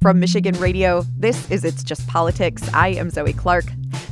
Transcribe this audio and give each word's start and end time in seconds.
From 0.00 0.20
Michigan 0.20 0.54
Radio, 0.60 1.02
this 1.16 1.50
is 1.50 1.64
It's 1.64 1.82
Just 1.82 2.06
Politics. 2.06 2.62
I 2.72 2.90
am 2.90 3.10
Zoe 3.10 3.32
Clark. 3.32 3.64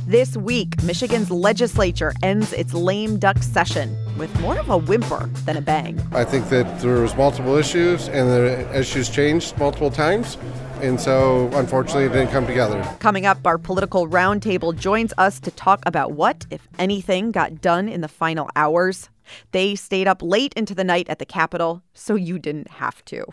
This 0.05 0.35
week, 0.35 0.83
Michigan's 0.83 1.31
legislature 1.31 2.11
ends 2.21 2.51
its 2.51 2.73
lame 2.73 3.17
duck 3.17 3.37
session 3.41 3.97
with 4.17 4.37
more 4.41 4.59
of 4.59 4.69
a 4.69 4.77
whimper 4.77 5.27
than 5.45 5.55
a 5.55 5.61
bang. 5.61 5.97
I 6.11 6.25
think 6.25 6.49
that 6.49 6.81
there 6.81 6.99
was 6.99 7.15
multiple 7.15 7.55
issues 7.55 8.09
and 8.09 8.29
the 8.29 8.77
issues 8.77 9.09
changed 9.09 9.57
multiple 9.57 9.89
times. 9.89 10.37
And 10.81 10.99
so, 10.99 11.49
unfortunately, 11.53 12.03
it 12.03 12.09
didn't 12.09 12.31
come 12.31 12.45
together. 12.45 12.83
Coming 12.99 13.25
up, 13.25 13.47
our 13.47 13.57
political 13.57 14.09
roundtable 14.09 14.77
joins 14.77 15.13
us 15.17 15.39
to 15.39 15.51
talk 15.51 15.81
about 15.85 16.11
what, 16.11 16.45
if 16.51 16.67
anything, 16.77 17.31
got 17.31 17.61
done 17.61 17.87
in 17.87 18.01
the 18.01 18.09
final 18.09 18.49
hours. 18.57 19.09
They 19.53 19.75
stayed 19.75 20.07
up 20.09 20.21
late 20.21 20.53
into 20.55 20.75
the 20.75 20.83
night 20.83 21.07
at 21.07 21.19
the 21.19 21.25
Capitol, 21.25 21.81
so 21.93 22.15
you 22.15 22.39
didn't 22.39 22.71
have 22.71 23.05
to. 23.05 23.25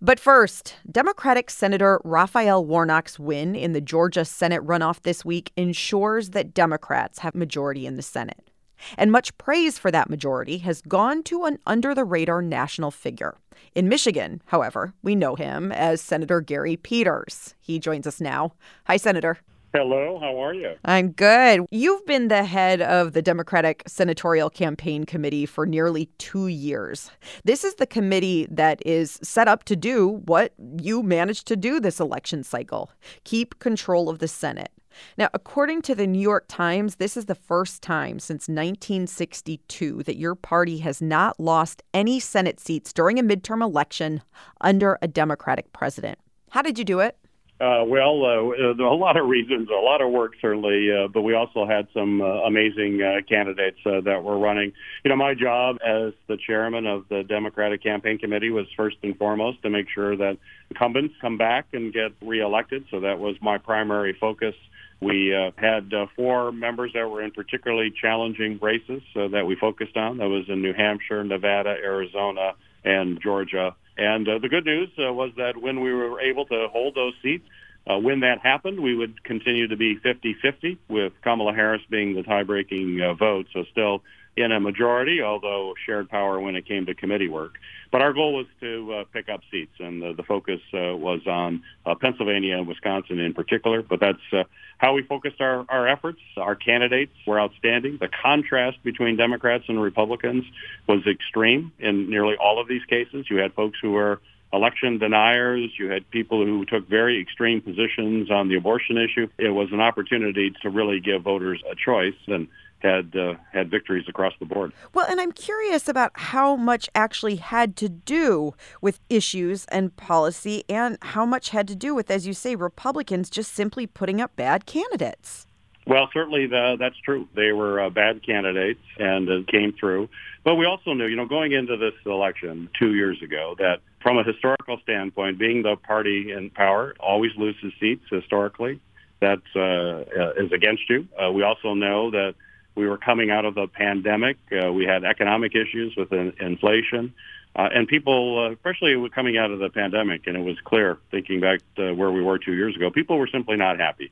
But 0.00 0.20
first, 0.20 0.76
Democratic 0.90 1.50
Senator 1.50 2.00
Raphael 2.04 2.64
Warnock's 2.64 3.18
win 3.18 3.54
in 3.54 3.72
the 3.72 3.80
Georgia 3.80 4.24
Senate 4.24 4.62
runoff 4.62 5.02
this 5.02 5.24
week 5.24 5.52
ensures 5.56 6.30
that 6.30 6.54
Democrats 6.54 7.20
have 7.20 7.34
majority 7.34 7.86
in 7.86 7.96
the 7.96 8.02
Senate. 8.02 8.50
And 8.96 9.12
much 9.12 9.36
praise 9.36 9.78
for 9.78 9.90
that 9.90 10.08
majority 10.08 10.58
has 10.58 10.80
gone 10.82 11.22
to 11.24 11.44
an 11.44 11.58
under 11.66 11.94
the 11.94 12.04
radar 12.04 12.42
national 12.42 12.90
figure. 12.90 13.36
In 13.74 13.88
Michigan, 13.88 14.40
however, 14.46 14.94
we 15.02 15.14
know 15.14 15.34
him 15.34 15.70
as 15.72 16.00
Senator 16.00 16.40
Gary 16.40 16.76
Peters. 16.76 17.54
He 17.60 17.78
joins 17.78 18.06
us 18.06 18.20
now. 18.20 18.54
Hi, 18.84 18.96
Senator. 18.96 19.38
Hello, 19.72 20.18
how 20.18 20.36
are 20.42 20.52
you? 20.52 20.74
I'm 20.84 21.12
good. 21.12 21.64
You've 21.70 22.04
been 22.04 22.26
the 22.26 22.42
head 22.42 22.82
of 22.82 23.12
the 23.12 23.22
Democratic 23.22 23.84
Senatorial 23.86 24.50
Campaign 24.50 25.04
Committee 25.04 25.46
for 25.46 25.64
nearly 25.64 26.06
two 26.18 26.48
years. 26.48 27.12
This 27.44 27.62
is 27.62 27.76
the 27.76 27.86
committee 27.86 28.48
that 28.50 28.84
is 28.84 29.20
set 29.22 29.46
up 29.46 29.62
to 29.64 29.76
do 29.76 30.22
what 30.24 30.54
you 30.82 31.04
managed 31.04 31.46
to 31.46 31.56
do 31.56 31.78
this 31.78 32.00
election 32.00 32.42
cycle 32.42 32.90
keep 33.22 33.60
control 33.60 34.08
of 34.08 34.18
the 34.18 34.26
Senate. 34.26 34.72
Now, 35.16 35.28
according 35.32 35.82
to 35.82 35.94
the 35.94 36.06
New 36.08 36.18
York 36.18 36.46
Times, 36.48 36.96
this 36.96 37.16
is 37.16 37.26
the 37.26 37.36
first 37.36 37.80
time 37.80 38.18
since 38.18 38.48
1962 38.48 40.02
that 40.02 40.16
your 40.16 40.34
party 40.34 40.78
has 40.78 41.00
not 41.00 41.38
lost 41.38 41.84
any 41.94 42.18
Senate 42.18 42.58
seats 42.58 42.92
during 42.92 43.20
a 43.20 43.22
midterm 43.22 43.62
election 43.62 44.22
under 44.60 44.98
a 45.00 45.06
Democratic 45.06 45.72
president. 45.72 46.18
How 46.50 46.62
did 46.62 46.76
you 46.76 46.84
do 46.84 46.98
it? 46.98 47.19
Uh, 47.60 47.84
well, 47.84 48.24
uh, 48.24 48.72
there 48.74 48.86
are 48.86 48.92
a 48.92 48.94
lot 48.94 49.18
of 49.18 49.28
reasons, 49.28 49.68
a 49.68 49.74
lot 49.74 50.00
of 50.00 50.10
work 50.10 50.32
certainly, 50.40 50.88
uh, 50.90 51.08
but 51.08 51.20
we 51.20 51.34
also 51.34 51.66
had 51.66 51.86
some 51.92 52.22
uh, 52.22 52.24
amazing 52.24 53.02
uh, 53.02 53.20
candidates 53.28 53.76
uh, 53.84 54.00
that 54.00 54.24
were 54.24 54.38
running. 54.38 54.72
You 55.04 55.10
know, 55.10 55.16
my 55.16 55.34
job 55.34 55.76
as 55.84 56.14
the 56.26 56.38
chairman 56.46 56.86
of 56.86 57.04
the 57.10 57.22
Democratic 57.22 57.82
Campaign 57.82 58.16
Committee 58.16 58.48
was 58.48 58.64
first 58.78 58.96
and 59.02 59.14
foremost 59.18 59.60
to 59.62 59.68
make 59.68 59.88
sure 59.94 60.16
that 60.16 60.38
incumbents 60.70 61.14
come 61.20 61.36
back 61.36 61.66
and 61.74 61.92
get 61.92 62.12
reelected. 62.22 62.86
So 62.90 63.00
that 63.00 63.18
was 63.18 63.36
my 63.42 63.58
primary 63.58 64.16
focus. 64.18 64.54
We 65.02 65.34
uh, 65.34 65.50
had 65.56 65.92
uh, 65.92 66.06
four 66.16 66.52
members 66.52 66.92
that 66.94 67.10
were 67.10 67.22
in 67.22 67.30
particularly 67.30 67.90
challenging 67.90 68.58
races 68.62 69.02
uh, 69.14 69.28
that 69.28 69.44
we 69.46 69.56
focused 69.56 69.98
on. 69.98 70.16
That 70.16 70.28
was 70.28 70.46
in 70.48 70.62
New 70.62 70.72
Hampshire, 70.72 71.24
Nevada, 71.24 71.70
Arizona, 71.70 72.52
and 72.84 73.20
Georgia. 73.22 73.74
And 74.00 74.26
uh, 74.26 74.38
the 74.38 74.48
good 74.48 74.64
news 74.64 74.88
uh, 74.98 75.12
was 75.12 75.30
that 75.36 75.58
when 75.58 75.82
we 75.82 75.92
were 75.92 76.18
able 76.22 76.46
to 76.46 76.68
hold 76.72 76.94
those 76.94 77.12
seats, 77.22 77.44
uh, 77.86 77.98
when 77.98 78.20
that 78.20 78.40
happened, 78.40 78.80
we 78.80 78.94
would 78.94 79.22
continue 79.24 79.68
to 79.68 79.76
be 79.76 79.96
50-50 79.96 80.78
with 80.88 81.12
Kamala 81.22 81.54
Harris 81.54 81.82
being 81.88 82.14
the 82.14 82.22
tie-breaking 82.22 83.00
uh, 83.00 83.14
vote. 83.14 83.46
So 83.52 83.64
still 83.70 84.02
in 84.36 84.52
a 84.52 84.60
majority, 84.60 85.22
although 85.22 85.74
shared 85.86 86.08
power 86.08 86.40
when 86.40 86.56
it 86.56 86.66
came 86.66 86.86
to 86.86 86.94
committee 86.94 87.28
work. 87.28 87.54
But 87.90 88.02
our 88.02 88.12
goal 88.12 88.34
was 88.34 88.46
to 88.60 88.92
uh, 88.92 89.04
pick 89.12 89.28
up 89.28 89.40
seats, 89.50 89.74
and 89.80 90.00
the, 90.00 90.12
the 90.12 90.22
focus 90.22 90.60
uh, 90.72 90.96
was 90.96 91.26
on 91.26 91.64
uh, 91.84 91.96
Pennsylvania 91.96 92.56
and 92.56 92.68
Wisconsin 92.68 93.18
in 93.18 93.34
particular. 93.34 93.82
But 93.82 93.98
that's 93.98 94.18
uh, 94.32 94.44
how 94.78 94.94
we 94.94 95.02
focused 95.02 95.40
our, 95.40 95.64
our 95.68 95.88
efforts. 95.88 96.20
Our 96.36 96.54
candidates 96.54 97.12
were 97.26 97.40
outstanding. 97.40 97.98
The 98.00 98.08
contrast 98.08 98.82
between 98.84 99.16
Democrats 99.16 99.64
and 99.68 99.82
Republicans 99.82 100.44
was 100.86 101.04
extreme 101.06 101.72
in 101.80 102.08
nearly 102.08 102.36
all 102.36 102.60
of 102.60 102.68
these 102.68 102.84
cases. 102.84 103.26
You 103.28 103.38
had 103.38 103.54
folks 103.54 103.78
who 103.82 103.90
were 103.90 104.20
election 104.52 104.98
deniers. 104.98 105.70
You 105.78 105.90
had 105.90 106.08
people 106.10 106.44
who 106.44 106.64
took 106.64 106.88
very 106.88 107.20
extreme 107.20 107.60
positions 107.60 108.30
on 108.30 108.48
the 108.48 108.56
abortion 108.56 108.98
issue. 108.98 109.28
It 109.38 109.50
was 109.50 109.68
an 109.72 109.80
opportunity 109.80 110.52
to 110.62 110.70
really 110.70 111.00
give 111.00 111.22
voters 111.22 111.62
a 111.70 111.74
choice. 111.74 112.14
And 112.26 112.48
had 112.80 113.14
uh, 113.14 113.34
had 113.52 113.70
victories 113.70 114.06
across 114.08 114.32
the 114.40 114.46
board. 114.46 114.72
Well, 114.94 115.06
and 115.08 115.20
I'm 115.20 115.32
curious 115.32 115.88
about 115.88 116.12
how 116.14 116.56
much 116.56 116.88
actually 116.94 117.36
had 117.36 117.76
to 117.76 117.88
do 117.88 118.54
with 118.80 119.00
issues 119.08 119.66
and 119.66 119.94
policy, 119.96 120.64
and 120.68 120.98
how 121.02 121.24
much 121.24 121.50
had 121.50 121.68
to 121.68 121.76
do 121.76 121.94
with, 121.94 122.10
as 122.10 122.26
you 122.26 122.32
say, 122.32 122.56
Republicans 122.56 123.30
just 123.30 123.52
simply 123.52 123.86
putting 123.86 124.20
up 124.20 124.34
bad 124.36 124.66
candidates. 124.66 125.46
Well, 125.86 126.08
certainly 126.12 126.46
the, 126.46 126.76
that's 126.78 126.98
true. 126.98 127.26
They 127.34 127.52
were 127.52 127.80
uh, 127.80 127.90
bad 127.90 128.24
candidates 128.24 128.80
and 128.98 129.28
uh, 129.28 129.50
came 129.50 129.72
through. 129.72 130.08
But 130.44 130.54
we 130.54 130.64
also 130.64 130.92
knew, 130.92 131.06
you 131.06 131.16
know, 131.16 131.26
going 131.26 131.52
into 131.52 131.76
this 131.76 131.94
election 132.06 132.68
two 132.78 132.94
years 132.94 133.20
ago, 133.22 133.54
that 133.58 133.80
from 134.00 134.18
a 134.18 134.24
historical 134.24 134.78
standpoint, 134.82 135.38
being 135.38 135.62
the 135.62 135.76
party 135.76 136.32
in 136.32 136.50
power 136.50 136.94
always 136.98 137.32
loses 137.36 137.72
seats 137.78 138.04
historically. 138.10 138.80
That 139.20 139.42
uh, 139.54 139.60
uh 139.60 140.32
is 140.42 140.50
against 140.52 140.88
you. 140.88 141.06
Uh, 141.22 141.30
we 141.30 141.42
also 141.42 141.74
know 141.74 142.10
that 142.10 142.34
we 142.74 142.88
were 142.88 142.96
coming 142.96 143.30
out 143.30 143.44
of 143.44 143.54
the 143.54 143.66
pandemic. 143.66 144.38
Uh, 144.50 144.72
we 144.72 144.84
had 144.84 145.04
economic 145.04 145.54
issues 145.54 145.94
with 145.96 146.12
in- 146.12 146.32
inflation. 146.40 147.12
Uh, 147.54 147.68
and 147.74 147.88
people, 147.88 148.38
uh, 148.38 148.52
especially 148.52 148.94
coming 149.10 149.36
out 149.36 149.50
of 149.50 149.58
the 149.58 149.68
pandemic, 149.68 150.26
and 150.26 150.36
it 150.36 150.44
was 150.44 150.56
clear, 150.64 150.98
thinking 151.10 151.40
back 151.40 151.60
to 151.76 151.92
where 151.92 152.10
we 152.10 152.22
were 152.22 152.38
two 152.38 152.54
years 152.54 152.76
ago, 152.76 152.90
people 152.90 153.18
were 153.18 153.26
simply 153.26 153.56
not 153.56 153.78
happy. 153.78 154.10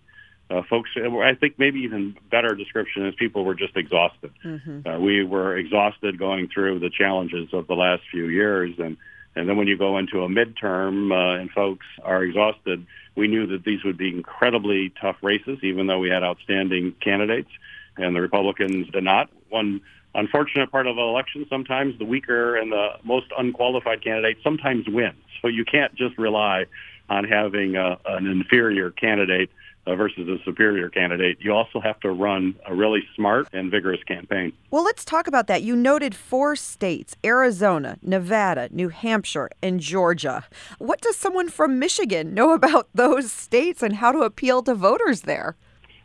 Uh, 0.50 0.62
folks, 0.62 0.90
I 0.96 1.34
think 1.34 1.58
maybe 1.58 1.80
even 1.80 2.16
better 2.30 2.54
description 2.54 3.06
is 3.06 3.14
people 3.14 3.44
were 3.44 3.54
just 3.54 3.76
exhausted. 3.76 4.32
Mm-hmm. 4.44 4.88
Uh, 4.88 4.98
we 4.98 5.22
were 5.22 5.56
exhausted 5.56 6.18
going 6.18 6.48
through 6.48 6.78
the 6.80 6.90
challenges 6.90 7.52
of 7.52 7.66
the 7.66 7.74
last 7.74 8.02
few 8.10 8.28
years, 8.28 8.74
and 8.78 8.96
and 9.38 9.48
then 9.48 9.56
when 9.56 9.68
you 9.68 9.78
go 9.78 9.98
into 9.98 10.24
a 10.24 10.28
midterm 10.28 11.12
uh, 11.12 11.40
and 11.40 11.50
folks 11.50 11.86
are 12.02 12.24
exhausted, 12.24 12.84
we 13.14 13.28
knew 13.28 13.46
that 13.46 13.64
these 13.64 13.84
would 13.84 13.96
be 13.96 14.08
incredibly 14.08 14.92
tough 15.00 15.16
races, 15.22 15.58
even 15.62 15.86
though 15.86 16.00
we 16.00 16.10
had 16.10 16.24
outstanding 16.24 16.94
candidates 17.00 17.50
and 17.96 18.16
the 18.16 18.20
Republicans 18.20 18.88
did 18.90 19.04
not. 19.04 19.30
One 19.48 19.80
unfortunate 20.14 20.72
part 20.72 20.88
of 20.88 20.98
an 20.98 21.04
election, 21.04 21.46
sometimes 21.48 21.96
the 21.98 22.04
weaker 22.04 22.56
and 22.56 22.72
the 22.72 22.88
most 23.04 23.26
unqualified 23.36 24.02
candidate 24.02 24.38
sometimes 24.42 24.88
wins. 24.88 25.22
So 25.40 25.46
you 25.46 25.64
can't 25.64 25.94
just 25.94 26.18
rely 26.18 26.66
on 27.08 27.24
having 27.24 27.76
a, 27.76 27.96
an 28.06 28.26
inferior 28.26 28.90
candidate 28.90 29.50
uh, 29.50 29.54
versus 29.96 30.28
a 30.28 30.42
superior 30.44 30.88
candidate. 30.88 31.38
You 31.40 31.52
also 31.52 31.80
have 31.80 31.98
to 32.00 32.10
run 32.10 32.54
a 32.66 32.74
really 32.74 33.02
smart 33.14 33.48
and 33.52 33.70
vigorous 33.70 34.02
campaign. 34.04 34.52
Well, 34.70 34.84
let's 34.84 35.04
talk 35.04 35.26
about 35.26 35.46
that. 35.46 35.62
You 35.62 35.76
noted 35.76 36.14
four 36.14 36.56
states 36.56 37.16
Arizona, 37.24 37.98
Nevada, 38.02 38.68
New 38.70 38.88
Hampshire, 38.88 39.50
and 39.62 39.80
Georgia. 39.80 40.44
What 40.78 41.00
does 41.00 41.16
someone 41.16 41.48
from 41.48 41.78
Michigan 41.78 42.34
know 42.38 42.52
about 42.52 42.88
those 42.94 43.32
states 43.32 43.82
and 43.82 43.96
how 43.96 44.12
to 44.12 44.20
appeal 44.20 44.62
to 44.64 44.74
voters 44.74 45.22
there? 45.22 45.56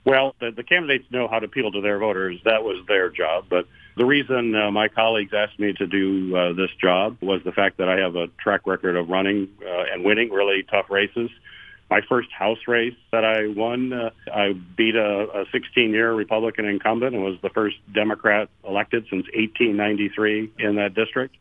Well, 0.06 0.36
the, 0.40 0.52
the 0.52 0.64
candidates 0.64 1.06
know 1.12 1.28
how 1.28 1.40
to 1.40 1.46
appeal 1.46 1.72
to 1.72 1.82
their 1.82 1.98
voters. 1.98 2.40
That 2.44 2.64
was 2.64 2.84
their 2.88 3.10
job. 3.10 3.46
But 3.50 3.68
the 3.96 4.06
reason 4.06 4.54
uh, 4.56 4.72
my 4.72 4.88
colleagues 4.88 5.34
asked 5.34 5.60
me 5.60 5.74
to 5.74 5.88
do 5.88 6.36
uh, 6.36 6.54
this 6.54 6.72
job 6.82 7.18
was 7.22 7.42
the 7.46 7.52
fact 7.52 7.78
that 7.78 7.88
I 7.88 8.00
have 8.00 8.16
a 8.16 8.28
track 8.42 8.68
record 8.68 8.98
of 8.98 9.10
running 9.10 9.50
uh, 9.62 9.84
and 9.94 10.04
winning 10.04 10.30
really 10.30 10.64
tough 10.64 10.90
races. 10.90 11.30
My 11.90 12.02
first 12.10 12.32
House 12.32 12.60
race 12.68 12.96
that 13.12 13.24
I 13.24 13.48
won, 13.48 13.94
uh, 13.94 14.10
I 14.34 14.54
beat 14.54 14.96
a, 14.96 15.28
a 15.42 15.46
16-year 15.46 16.14
Republican 16.14 16.66
incumbent 16.66 17.16
and 17.16 17.24
was 17.24 17.38
the 17.42 17.50
first 17.50 17.78
Democrat 17.94 18.50
elected 18.68 19.04
since 19.10 19.26
1893 19.34 20.52
in 20.60 20.76
that 20.76 20.96
district. 20.96 21.36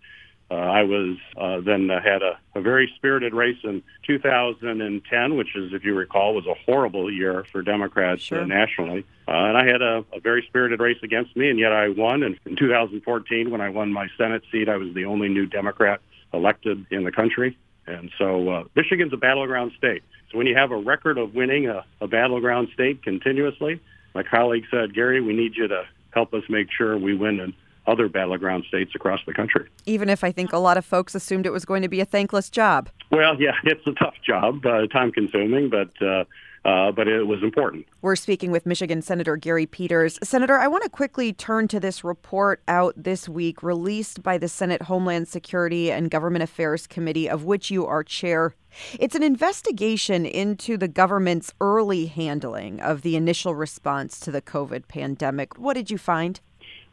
Uh, 0.53 0.57
I 0.57 0.83
was 0.83 1.17
uh, 1.39 1.61
then 1.61 1.91
uh, 1.91 2.03
had 2.03 2.23
a, 2.23 2.39
a 2.55 2.61
very 2.61 2.93
spirited 2.97 3.33
race 3.33 3.57
in 3.65 3.83
2010, 4.07 5.37
which 5.37 5.57
is, 5.57 5.73
if 5.73 5.83
you 5.83 5.95
recall, 5.95 6.35
was 6.35 6.45
a 6.47 6.53
horrible 6.67 7.11
year 7.11 7.47
for 7.51 7.63
Democrats 7.63 8.25
uh, 8.25 8.37
sure. 8.37 8.43
uh, 8.43 8.45
nationally. 8.45 9.07
Uh, 9.27 9.31
and 9.31 9.57
I 9.57 9.65
had 9.65 9.81
a, 9.81 10.05
a 10.13 10.21
very 10.21 10.45
spirited 10.47 10.79
race 10.79 10.99
against 11.03 11.35
me, 11.37 11.49
and 11.49 11.59
yet 11.59 11.73
I 11.73 11.89
won. 11.89 12.23
And 12.23 12.39
in 12.45 12.57
2014, 12.57 13.51
when 13.51 13.63
I 13.63 13.71
won 13.71 13.91
my 13.91 14.09
Senate 14.19 14.43
seat, 14.53 14.69
I 14.69 14.77
was 14.77 14.93
the 14.93 15.07
only 15.07 15.31
new 15.31 15.47
Democrat 15.47 16.03
elected 16.35 16.85
in 16.91 17.05
the 17.05 17.13
country. 17.13 17.57
And 17.87 18.11
so 18.19 18.49
uh, 18.49 18.65
Michigan's 18.75 19.13
a 19.13 19.17
battleground 19.17 19.73
state. 19.77 20.03
So 20.31 20.39
when 20.39 20.47
you 20.47 20.57
have 20.57 20.71
a 20.71 20.77
record 20.77 21.19
of 21.19 21.35
winning 21.35 21.69
a, 21.69 21.85
a 22.01 22.07
battleground 22.07 22.69
state 22.73 23.03
continuously, 23.03 23.81
my 24.15 24.23
colleague 24.23 24.65
said, 24.71 24.95
Gary, 24.95 25.21
we 25.21 25.35
need 25.35 25.57
you 25.57 25.69
to 25.69 25.85
help 26.11 26.35
us 26.35 26.43
make 26.49 26.69
sure 26.71 26.97
we 26.97 27.15
win 27.15 27.41
in 27.41 27.55
other 27.87 28.09
battleground 28.09 28.65
states 28.69 28.93
across 28.95 29.21
the 29.27 29.35
country. 29.35 29.69
Even 29.87 30.09
if 30.09 30.23
I 30.23 30.31
think 30.31 30.53
a 30.53 30.59
lot 30.59 30.77
of 30.77 30.85
folks 30.85 31.15
assumed 31.15 31.47
it 31.47 31.53
was 31.53 31.65
going 31.65 31.83
to 31.83 31.89
be 31.89 32.01
a 32.01 32.05
thankless 32.05 32.49
job. 32.49 32.89
Well, 33.11 33.41
yeah, 33.41 33.53
it's 33.65 33.87
a 33.87 33.93
tough 33.93 34.15
job, 34.25 34.65
uh, 34.65 34.87
time 34.87 35.13
consuming, 35.13 35.69
but 35.69 35.91
uh, 36.01 36.25
uh, 36.65 36.93
but 36.93 37.09
it 37.09 37.27
was 37.27 37.43
important. 37.43 37.87
We're 38.03 38.17
speaking 38.17 38.51
with 38.51 38.67
Michigan 38.67 39.03
Senator 39.03 39.37
Gary 39.37 39.67
Peters. 39.67 40.19
Senator, 40.23 40.59
I 40.59 40.69
want 40.69 40.85
to 40.85 40.91
quickly 40.91 41.33
turn 41.33 41.69
to 41.69 41.81
this 41.81 42.05
report 42.05 42.63
out 42.69 42.95
this 42.97 43.29
week 43.29 43.63
released 43.63 44.23
by 44.23 44.39
the 44.39 44.49
Senate 44.49 44.83
Homeland 44.83 45.29
Security 45.29 45.91
and 45.91 46.11
Government 46.11 46.43
Affairs 46.43 46.87
Committee, 46.87 47.29
of 47.29 47.45
which 47.45 47.71
you 47.71 47.87
are 47.87 48.05
chair. 48.05 48.55
It's 48.99 49.15
an 49.15 49.23
investigation 49.23 50.25
into 50.25 50.77
the 50.77 50.89
government's 50.89 51.53
early 51.61 52.07
handling 52.07 52.81
of 52.81 53.03
the 53.03 53.17
initial 53.17 53.55
response 53.55 54.21
to 54.21 54.31
the 54.31 54.41
COVID 54.41 54.89
pandemic. 54.89 55.59
What 55.59 55.75
did 55.75 55.91
you 55.91 55.99
find? 55.99 56.41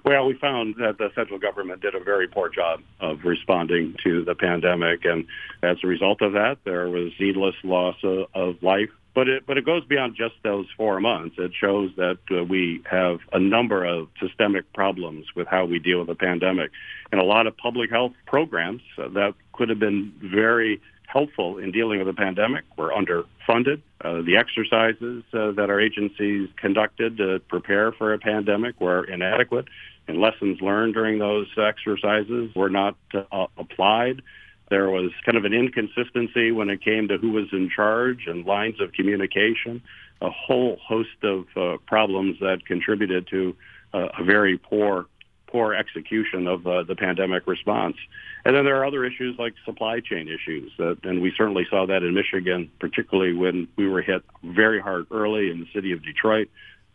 Well, 0.06 0.26
we 0.26 0.34
found 0.36 0.76
that 0.80 0.98
the 0.98 1.10
federal 1.14 1.40
government 1.40 1.82
did 1.82 1.94
a 1.94 2.00
very 2.00 2.28
poor 2.28 2.50
job 2.50 2.82
of 3.00 3.20
responding 3.26 3.96
to 4.04 4.24
the 4.24 4.34
pandemic, 4.34 5.04
and 5.04 5.26
as 5.62 5.78
a 5.84 5.88
result 5.88 6.22
of 6.22 6.34
that, 6.34 6.58
there 6.64 6.90
was 6.90 7.12
needless 7.20 7.56
loss 7.64 7.96
of, 8.04 8.28
of 8.34 8.64
life. 8.64 8.90
But 9.20 9.28
it, 9.28 9.44
but 9.46 9.58
it 9.58 9.66
goes 9.66 9.84
beyond 9.84 10.16
just 10.16 10.36
those 10.44 10.66
four 10.78 11.02
months. 11.02 11.36
It 11.38 11.52
shows 11.54 11.92
that 11.98 12.20
uh, 12.32 12.46
we 12.46 12.82
have 12.90 13.20
a 13.34 13.40
number 13.40 13.84
of 13.84 14.08
systemic 14.18 14.72
problems 14.72 15.26
with 15.36 15.46
how 15.46 15.66
we 15.66 15.78
deal 15.78 16.00
with 16.00 16.08
the 16.08 16.16
pandemic, 16.16 16.72
and 17.12 17.20
a 17.20 17.26
lot 17.26 17.46
of 17.46 17.58
public 17.58 17.90
health 17.90 18.14
programs 18.26 18.82
uh, 18.98 19.10
that 19.10 19.34
could 19.52 19.68
have 19.68 19.78
been 19.78 20.14
very 20.24 20.80
helpful 21.06 21.58
in 21.58 21.74
dealing 21.74 22.00
with 22.00 22.08
the 22.08 22.14
pandemic 22.14 22.64
were 22.78 22.94
underfunded. 22.94 23.82
Uh, 24.00 24.22
the 24.22 24.38
exercises 24.38 25.22
uh, 25.34 25.52
that 25.52 25.70
our 25.70 25.82
agencies 25.82 26.48
conducted 26.56 27.18
to 27.18 27.42
prepare 27.50 27.92
for 27.92 28.14
a 28.14 28.20
pandemic 28.20 28.80
were 28.80 29.04
inadequate, 29.04 29.68
and 30.08 30.22
lessons 30.22 30.62
learned 30.62 30.94
during 30.94 31.20
those 31.20 31.48
exercises 31.58 32.56
were 32.56 32.70
not 32.70 32.96
uh, 33.14 33.48
applied. 33.58 34.22
There 34.70 34.90
was 34.90 35.12
kind 35.26 35.38
of 35.38 35.46
an 35.46 35.54
inconsistency 35.54 36.52
when 36.52 36.70
it 36.70 36.84
came 36.84 37.08
to 37.08 37.18
who 37.18 37.32
was 37.32 37.48
in 37.52 37.70
charge 37.70 38.28
and 38.28 38.46
lines 38.46 38.80
of 38.80 38.94
communication, 38.94 39.82
a 40.22 40.30
whole 40.30 40.78
host 40.86 41.24
of 41.24 41.46
uh, 41.56 41.78
problems 41.88 42.38
that 42.40 42.66
contributed 42.66 43.28
to 43.28 43.56
uh, 43.94 44.10
a 44.20 44.24
very 44.24 44.58
poor 44.58 45.08
poor 45.48 45.74
execution 45.74 46.46
of 46.46 46.68
uh, 46.68 46.84
the 46.84 46.96
pandemic 46.96 47.48
response. 47.48 47.98
And 48.46 48.56
then 48.56 48.66
there 48.66 48.78
are 48.78 48.86
other 48.86 49.04
issues 49.04 49.38
like 49.40 49.56
supply 49.66 50.00
chain 50.00 50.28
issues, 50.28 50.72
and 50.78 51.24
we 51.24 51.34
certainly 51.36 51.66
saw 51.72 51.88
that 51.88 52.04
in 52.04 52.14
Michigan, 52.14 52.70
particularly 52.80 53.34
when 53.34 53.68
we 53.76 53.88
were 53.88 54.04
hit 54.04 54.24
very 54.44 54.80
hard 54.80 55.08
early 55.10 55.50
in 55.50 55.60
the 55.60 55.68
city 55.74 55.92
of 55.92 56.04
Detroit, 56.04 56.50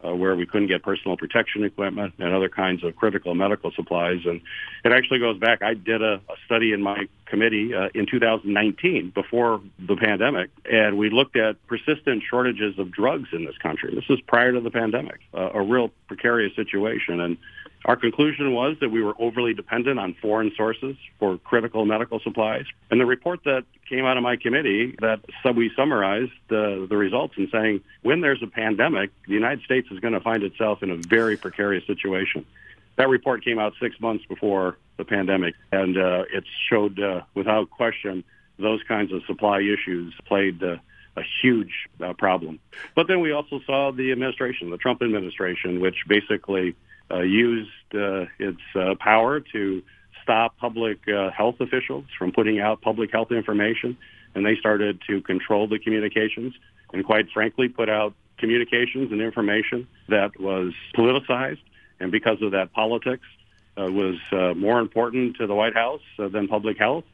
uh, 0.04 0.14
where 0.14 0.36
we 0.36 0.46
couldn't 0.46 0.68
get 0.68 0.82
personal 0.82 1.16
protection 1.16 1.64
equipment 1.64 2.14
and 2.18 2.34
other 2.34 2.48
kinds 2.48 2.84
of 2.84 2.94
critical 2.94 3.34
medical 3.34 3.72
supplies. 3.72 4.20
And 4.24 4.40
it 4.84 4.92
actually 4.92 5.18
goes 5.18 5.38
back. 5.38 5.62
I 5.62 5.74
did 5.74 6.02
a, 6.02 6.14
a 6.28 6.36
study 6.44 6.72
in 6.72 6.82
my 6.82 7.08
committee 7.26 7.74
uh, 7.74 7.88
in 7.94 8.06
2019 8.06 9.10
before 9.14 9.60
the 9.78 9.96
pandemic, 9.96 10.50
and 10.70 10.98
we 10.98 11.10
looked 11.10 11.36
at 11.36 11.56
persistent 11.66 12.22
shortages 12.28 12.78
of 12.78 12.90
drugs 12.90 13.28
in 13.32 13.44
this 13.44 13.56
country. 13.58 13.94
This 13.94 14.08
was 14.08 14.20
prior 14.20 14.52
to 14.52 14.60
the 14.60 14.70
pandemic, 14.70 15.20
uh, 15.32 15.50
a 15.54 15.62
real 15.62 15.90
precarious 16.08 16.54
situation. 16.56 17.20
And 17.20 17.36
our 17.84 17.96
conclusion 17.96 18.52
was 18.52 18.76
that 18.80 18.90
we 18.90 19.02
were 19.02 19.14
overly 19.18 19.52
dependent 19.52 19.98
on 19.98 20.14
foreign 20.14 20.52
sources 20.56 20.96
for 21.18 21.36
critical 21.38 21.84
medical 21.84 22.18
supplies. 22.20 22.64
And 22.90 22.98
the 22.98 23.06
report 23.06 23.44
that 23.44 23.64
came 23.88 24.06
out 24.06 24.16
of 24.16 24.22
my 24.22 24.36
committee 24.36 24.96
that 25.00 25.20
we 25.54 25.70
summarized 25.76 26.32
the, 26.48 26.86
the 26.88 26.96
results 26.96 27.34
in 27.36 27.50
saying 27.50 27.82
when 28.02 28.22
there's 28.22 28.42
a 28.42 28.46
pandemic, 28.46 29.10
the 29.26 29.34
United 29.34 29.64
States 29.64 29.88
is 29.90 30.00
going 30.00 30.14
to 30.14 30.20
find 30.20 30.42
itself 30.42 30.82
in 30.82 30.90
a 30.90 30.96
very 30.96 31.36
precarious 31.36 31.86
situation. 31.86 32.46
That 32.96 33.08
report 33.08 33.44
came 33.44 33.58
out 33.58 33.74
six 33.80 33.98
months 34.00 34.24
before 34.26 34.76
the 34.96 35.04
pandemic, 35.04 35.54
and 35.72 35.96
uh, 35.96 36.24
it 36.32 36.44
showed 36.70 37.00
uh, 37.00 37.22
without 37.34 37.70
question 37.70 38.24
those 38.58 38.80
kinds 38.86 39.12
of 39.12 39.22
supply 39.26 39.60
issues 39.60 40.14
played 40.26 40.62
uh, 40.62 40.76
a 41.16 41.22
huge 41.42 41.88
uh, 42.00 42.12
problem. 42.14 42.60
But 42.94 43.08
then 43.08 43.20
we 43.20 43.32
also 43.32 43.60
saw 43.66 43.92
the 43.92 44.12
administration, 44.12 44.70
the 44.70 44.76
Trump 44.76 45.02
administration, 45.02 45.80
which 45.80 45.96
basically 46.08 46.74
uh, 47.10 47.20
used 47.20 47.70
uh, 47.94 48.26
its 48.38 48.60
uh, 48.74 48.94
power 48.98 49.40
to 49.40 49.82
stop 50.22 50.56
public 50.58 51.06
uh, 51.08 51.30
health 51.30 51.56
officials 51.60 52.04
from 52.18 52.32
putting 52.32 52.60
out 52.60 52.80
public 52.80 53.12
health 53.12 53.30
information, 53.30 53.96
and 54.34 54.44
they 54.44 54.56
started 54.56 55.00
to 55.06 55.20
control 55.20 55.68
the 55.68 55.78
communications 55.78 56.54
and, 56.92 57.04
quite 57.04 57.30
frankly, 57.32 57.68
put 57.68 57.88
out 57.88 58.14
communications 58.38 59.12
and 59.12 59.20
information 59.20 59.86
that 60.08 60.38
was 60.40 60.72
politicized, 60.96 61.60
and 62.04 62.12
because 62.12 62.42
of 62.42 62.50
that, 62.50 62.70
politics 62.74 63.24
uh, 63.78 63.90
was 63.90 64.16
uh, 64.30 64.52
more 64.52 64.78
important 64.78 65.36
to 65.38 65.46
the 65.46 65.54
White 65.54 65.74
House 65.74 66.02
uh, 66.18 66.28
than 66.28 66.48
public 66.48 66.76
health. 66.78 67.04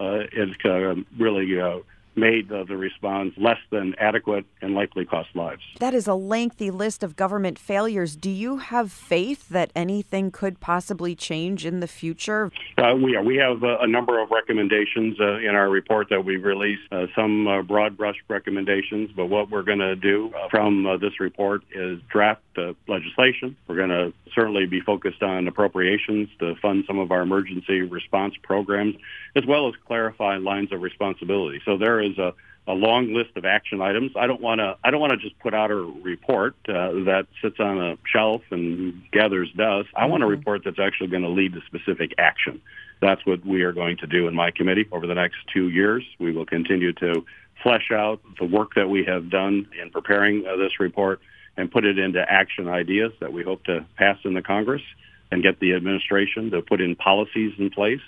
Uh, 0.00 0.24
it 0.32 0.56
uh, 0.64 1.00
really 1.16 1.60
uh, 1.60 1.78
made 2.16 2.50
uh, 2.50 2.64
the 2.64 2.76
response 2.76 3.32
less 3.36 3.58
than 3.70 3.94
adequate 3.98 4.44
and 4.60 4.74
likely 4.74 5.04
cost 5.04 5.28
lives. 5.34 5.62
That 5.78 5.94
is 5.94 6.06
a 6.06 6.14
lengthy 6.14 6.70
list 6.70 7.02
of 7.02 7.16
government 7.16 7.58
failures. 7.58 8.16
Do 8.16 8.30
you 8.30 8.58
have 8.58 8.90
faith 8.92 9.48
that 9.48 9.70
anything 9.74 10.30
could 10.30 10.60
possibly 10.60 11.14
change 11.14 11.64
in 11.64 11.80
the 11.80 11.86
future? 11.86 12.50
Uh, 12.76 12.94
we 12.94 13.16
are. 13.16 13.22
We 13.22 13.36
have 13.36 13.62
uh, 13.62 13.78
a 13.80 13.86
number 13.86 14.20
of 14.20 14.30
recommendations 14.30 15.18
uh, 15.20 15.38
in 15.38 15.54
our 15.54 15.70
report 15.70 16.08
that 16.10 16.24
we've 16.24 16.44
released, 16.44 16.82
uh, 16.90 17.06
some 17.14 17.46
uh, 17.46 17.62
broad 17.62 17.96
brush 17.96 18.16
recommendations, 18.28 19.10
but 19.14 19.26
what 19.26 19.50
we're 19.50 19.62
going 19.62 19.78
to 19.78 19.96
do 19.96 20.32
from 20.50 20.98
this 21.00 21.20
report 21.20 21.62
is 21.74 22.00
draft 22.10 22.42
legislation. 22.88 23.56
We're 23.66 23.76
going 23.76 23.90
to 23.90 24.12
certainly 24.34 24.66
be 24.66 24.80
focused 24.80 25.22
on 25.22 25.48
appropriations 25.48 26.28
to 26.38 26.54
fund 26.56 26.84
some 26.86 26.98
of 26.98 27.10
our 27.10 27.22
emergency 27.22 27.82
response 27.82 28.34
programs, 28.42 28.96
as 29.36 29.44
well 29.46 29.68
as 29.68 29.74
clarify 29.86 30.36
lines 30.36 30.72
of 30.72 30.82
responsibility. 30.82 31.60
So 31.64 31.76
there 31.76 32.00
is 32.00 32.18
a, 32.18 32.34
a 32.66 32.72
long 32.72 33.14
list 33.14 33.36
of 33.36 33.44
action 33.44 33.80
items. 33.80 34.12
I 34.16 34.26
don't 34.26 34.40
want 34.40 34.60
to. 34.60 34.76
I 34.84 34.90
don't 34.90 35.00
want 35.00 35.12
to 35.12 35.18
just 35.18 35.38
put 35.40 35.54
out 35.54 35.70
a 35.70 35.76
report 35.76 36.54
uh, 36.68 36.92
that 37.04 37.26
sits 37.42 37.58
on 37.58 37.80
a 37.80 37.96
shelf 38.06 38.42
and 38.50 39.02
gathers 39.12 39.50
dust. 39.56 39.88
I 39.94 40.06
want 40.06 40.22
a 40.22 40.26
mm-hmm. 40.26 40.38
report 40.38 40.62
that's 40.64 40.78
actually 40.78 41.08
going 41.08 41.22
to 41.22 41.28
lead 41.28 41.54
to 41.54 41.60
specific 41.66 42.14
action. 42.18 42.60
That's 43.00 43.24
what 43.24 43.44
we 43.46 43.62
are 43.62 43.72
going 43.72 43.96
to 43.98 44.06
do 44.06 44.28
in 44.28 44.34
my 44.34 44.50
committee 44.50 44.86
over 44.92 45.06
the 45.06 45.14
next 45.14 45.38
two 45.52 45.68
years. 45.68 46.04
We 46.18 46.32
will 46.32 46.46
continue 46.46 46.92
to 46.94 47.24
flesh 47.62 47.90
out 47.90 48.20
the 48.38 48.44
work 48.44 48.74
that 48.74 48.88
we 48.88 49.04
have 49.04 49.30
done 49.30 49.68
in 49.80 49.90
preparing 49.90 50.46
uh, 50.46 50.56
this 50.56 50.80
report 50.80 51.20
and 51.56 51.70
put 51.70 51.84
it 51.84 51.98
into 51.98 52.20
action 52.20 52.68
ideas 52.68 53.12
that 53.20 53.32
we 53.32 53.42
hope 53.42 53.64
to 53.64 53.84
pass 53.96 54.18
in 54.24 54.34
the 54.34 54.42
Congress 54.42 54.82
and 55.30 55.42
get 55.42 55.60
the 55.60 55.74
administration 55.74 56.50
to 56.50 56.62
put 56.62 56.80
in 56.80 56.96
policies 56.96 57.52
in 57.58 57.70
place 57.70 58.00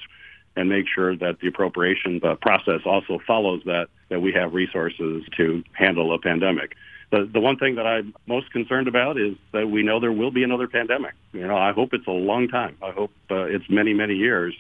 and 0.57 0.69
make 0.69 0.87
sure 0.93 1.17
that 1.17 1.41
the 1.41 1.49
appropriation 1.49 2.21
uh, 2.23 2.35
process 2.37 2.81
also 2.85 3.19
follows 3.27 3.63
that, 3.65 3.89
that 4.09 4.21
we 4.21 4.33
have 4.33 4.53
resources 4.53 5.25
to 5.37 5.63
handle 5.73 6.15
a 6.15 6.19
pandemic. 6.19 6.77
The, 7.11 7.29
the 7.31 7.41
one 7.41 7.59
thing 7.59 7.77
that 7.77 7.87
I'm 7.87 8.15
most 8.27 8.51
concerned 8.53 8.89
about 8.89 9.19
is 9.19 9.37
that 9.53 9.69
we 9.69 9.83
know 9.83 10.01
there 10.01 10.13
will 10.13 10.31
be 10.31 10.45
another 10.45 10.67
pandemic. 10.67 11.15
You 11.33 11.47
know, 11.47 11.57
I 11.57 11.73
hope 11.73 11.91
it's 11.93 12.07
a 12.07 12.11
long 12.11 12.49
time. 12.49 12.77
I 12.83 12.91
hope 12.91 13.13
uh, 13.31 13.45
it's 13.45 13.69
many, 13.69 13.93
many 13.95 14.15
years. 14.15 14.55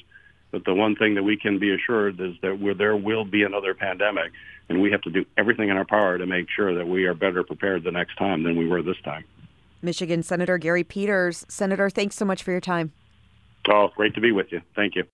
But 0.53 0.65
the 0.67 0.75
one 0.75 0.95
thing 0.95 1.15
that 1.15 1.23
we 1.23 1.37
can 1.37 1.59
be 1.59 1.75
assured 1.75 2.21
is 2.21 2.35
that 2.43 2.75
there 2.79 2.95
will 2.95 3.25
be 3.25 3.43
another 3.43 3.75
pandemic, 3.75 4.31
and 4.69 4.81
we 4.81 4.93
have 4.93 5.01
to 5.03 5.11
do 5.11 5.25
everything 5.37 5.71
in 5.71 5.77
our 5.77 5.85
power 5.85 6.19
to 6.19 6.27
make 6.27 6.47
sure 6.55 6.75
that 6.75 6.87
we 6.87 7.07
are 7.07 7.15
better 7.15 7.43
prepared 7.43 7.83
the 7.85 7.91
next 7.91 8.17
time 8.17 8.43
than 8.43 8.57
we 8.57 8.69
were 8.69 8.83
this 8.83 9.01
time. 9.03 9.25
Michigan 9.81 10.23
Senator 10.23 10.59
Gary 10.59 10.85
Peters. 10.85 11.45
Senator, 11.49 11.91
thanks 11.91 12.15
so 12.17 12.25
much 12.25 12.43
for 12.43 12.53
your 12.53 12.61
time. 12.61 12.93
Oh, 13.69 13.89
great 13.97 14.15
to 14.15 14.21
be 14.21 14.31
with 14.31 14.53
you. 14.53 14.61
Thank 14.77 14.95
you. 14.95 15.05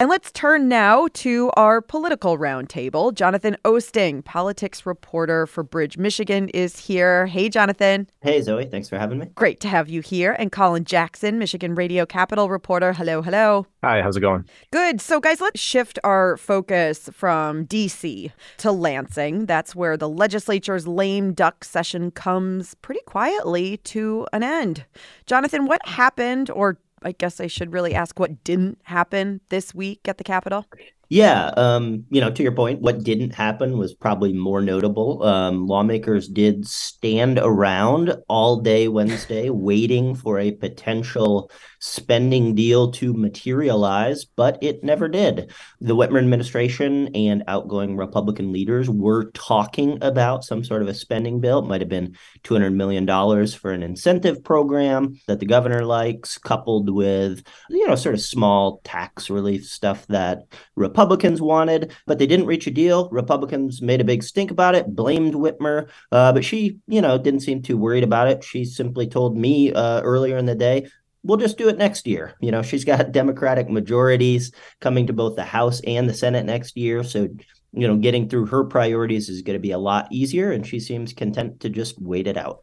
And 0.00 0.10
let's 0.10 0.32
turn 0.32 0.68
now 0.68 1.06
to 1.14 1.52
our 1.56 1.80
political 1.80 2.36
roundtable. 2.36 3.14
Jonathan 3.14 3.56
Oosting, 3.64 4.24
politics 4.24 4.84
reporter 4.84 5.46
for 5.46 5.62
Bridge, 5.62 5.96
Michigan, 5.96 6.48
is 6.48 6.80
here. 6.80 7.26
Hey, 7.26 7.48
Jonathan. 7.48 8.10
Hey, 8.20 8.42
Zoe. 8.42 8.66
Thanks 8.66 8.88
for 8.88 8.98
having 8.98 9.20
me. 9.20 9.26
Great 9.36 9.60
to 9.60 9.68
have 9.68 9.88
you 9.88 10.00
here. 10.00 10.32
And 10.32 10.50
Colin 10.50 10.84
Jackson, 10.84 11.38
Michigan 11.38 11.76
Radio 11.76 12.04
Capitol 12.06 12.50
reporter. 12.50 12.92
Hello, 12.92 13.22
hello. 13.22 13.68
Hi, 13.84 14.02
how's 14.02 14.16
it 14.16 14.20
going? 14.20 14.46
Good. 14.72 15.00
So, 15.00 15.20
guys, 15.20 15.40
let's 15.40 15.60
shift 15.60 16.00
our 16.02 16.38
focus 16.38 17.08
from 17.12 17.64
D.C. 17.64 18.32
to 18.58 18.72
Lansing. 18.72 19.46
That's 19.46 19.76
where 19.76 19.96
the 19.96 20.08
legislature's 20.08 20.88
lame 20.88 21.34
duck 21.34 21.62
session 21.62 22.10
comes 22.10 22.74
pretty 22.82 23.02
quietly 23.06 23.76
to 23.84 24.26
an 24.32 24.42
end. 24.42 24.86
Jonathan, 25.26 25.66
what 25.66 25.86
happened 25.86 26.50
or 26.50 26.78
I 27.04 27.12
guess 27.12 27.40
I 27.40 27.46
should 27.46 27.72
really 27.72 27.94
ask 27.94 28.18
what 28.18 28.42
didn't 28.44 28.78
happen 28.84 29.40
this 29.50 29.74
week 29.74 30.08
at 30.08 30.18
the 30.18 30.24
Capitol. 30.24 30.66
Yeah, 31.14 31.52
um, 31.56 32.06
you 32.10 32.20
know, 32.20 32.32
to 32.32 32.42
your 32.42 32.50
point, 32.50 32.80
what 32.80 33.04
didn't 33.04 33.36
happen 33.36 33.78
was 33.78 33.94
probably 33.94 34.32
more 34.32 34.60
notable. 34.60 35.22
Um, 35.22 35.68
lawmakers 35.68 36.26
did 36.26 36.66
stand 36.66 37.38
around 37.40 38.16
all 38.28 38.56
day 38.56 38.88
Wednesday 38.88 39.48
waiting 39.50 40.16
for 40.16 40.40
a 40.40 40.50
potential 40.50 41.52
spending 41.78 42.56
deal 42.56 42.90
to 42.90 43.12
materialize, 43.12 44.24
but 44.24 44.58
it 44.60 44.82
never 44.82 45.06
did. 45.06 45.52
The 45.80 45.94
Whitmer 45.94 46.18
administration 46.18 47.14
and 47.14 47.44
outgoing 47.46 47.96
Republican 47.96 48.50
leaders 48.52 48.90
were 48.90 49.30
talking 49.32 49.98
about 50.02 50.44
some 50.44 50.64
sort 50.64 50.82
of 50.82 50.88
a 50.88 50.94
spending 50.94 51.40
bill. 51.40 51.60
It 51.60 51.68
might 51.68 51.82
have 51.82 51.90
been 51.90 52.16
$200 52.42 52.74
million 52.74 53.06
for 53.48 53.70
an 53.70 53.84
incentive 53.84 54.42
program 54.42 55.20
that 55.28 55.38
the 55.38 55.46
governor 55.46 55.84
likes, 55.84 56.38
coupled 56.38 56.90
with, 56.90 57.44
you 57.68 57.86
know, 57.86 57.94
sort 57.94 58.14
of 58.14 58.20
small 58.22 58.80
tax 58.82 59.28
relief 59.28 59.66
stuff 59.66 60.06
that 60.08 60.38
Republicans 60.74 61.03
Republicans 61.04 61.42
wanted, 61.42 61.92
but 62.06 62.18
they 62.18 62.26
didn't 62.26 62.46
reach 62.46 62.66
a 62.66 62.70
deal. 62.70 63.10
Republicans 63.10 63.82
made 63.82 64.00
a 64.00 64.04
big 64.04 64.22
stink 64.22 64.50
about 64.50 64.74
it, 64.74 64.96
blamed 64.96 65.34
Whitmer, 65.34 65.90
uh, 66.12 66.32
but 66.32 66.46
she, 66.46 66.78
you 66.86 67.02
know, 67.02 67.18
didn't 67.18 67.40
seem 67.40 67.60
too 67.60 67.76
worried 67.76 68.04
about 68.04 68.28
it. 68.28 68.42
She 68.42 68.64
simply 68.64 69.06
told 69.06 69.36
me 69.36 69.70
uh, 69.70 70.00
earlier 70.00 70.38
in 70.38 70.46
the 70.46 70.54
day, 70.54 70.88
we'll 71.22 71.36
just 71.36 71.58
do 71.58 71.68
it 71.68 71.76
next 71.76 72.06
year. 72.06 72.36
You 72.40 72.52
know, 72.52 72.62
she's 72.62 72.86
got 72.86 73.12
Democratic 73.12 73.68
majorities 73.68 74.50
coming 74.80 75.06
to 75.06 75.12
both 75.12 75.36
the 75.36 75.44
House 75.44 75.82
and 75.86 76.08
the 76.08 76.14
Senate 76.14 76.46
next 76.46 76.74
year. 76.74 77.04
So 77.04 77.28
you 77.76 77.88
know, 77.88 77.96
getting 77.96 78.28
through 78.28 78.46
her 78.46 78.64
priorities 78.64 79.28
is 79.28 79.42
going 79.42 79.54
to 79.54 79.60
be 79.60 79.72
a 79.72 79.78
lot 79.78 80.06
easier, 80.10 80.52
and 80.52 80.66
she 80.66 80.78
seems 80.78 81.12
content 81.12 81.60
to 81.60 81.68
just 81.68 82.00
wait 82.00 82.26
it 82.26 82.36
out. 82.36 82.62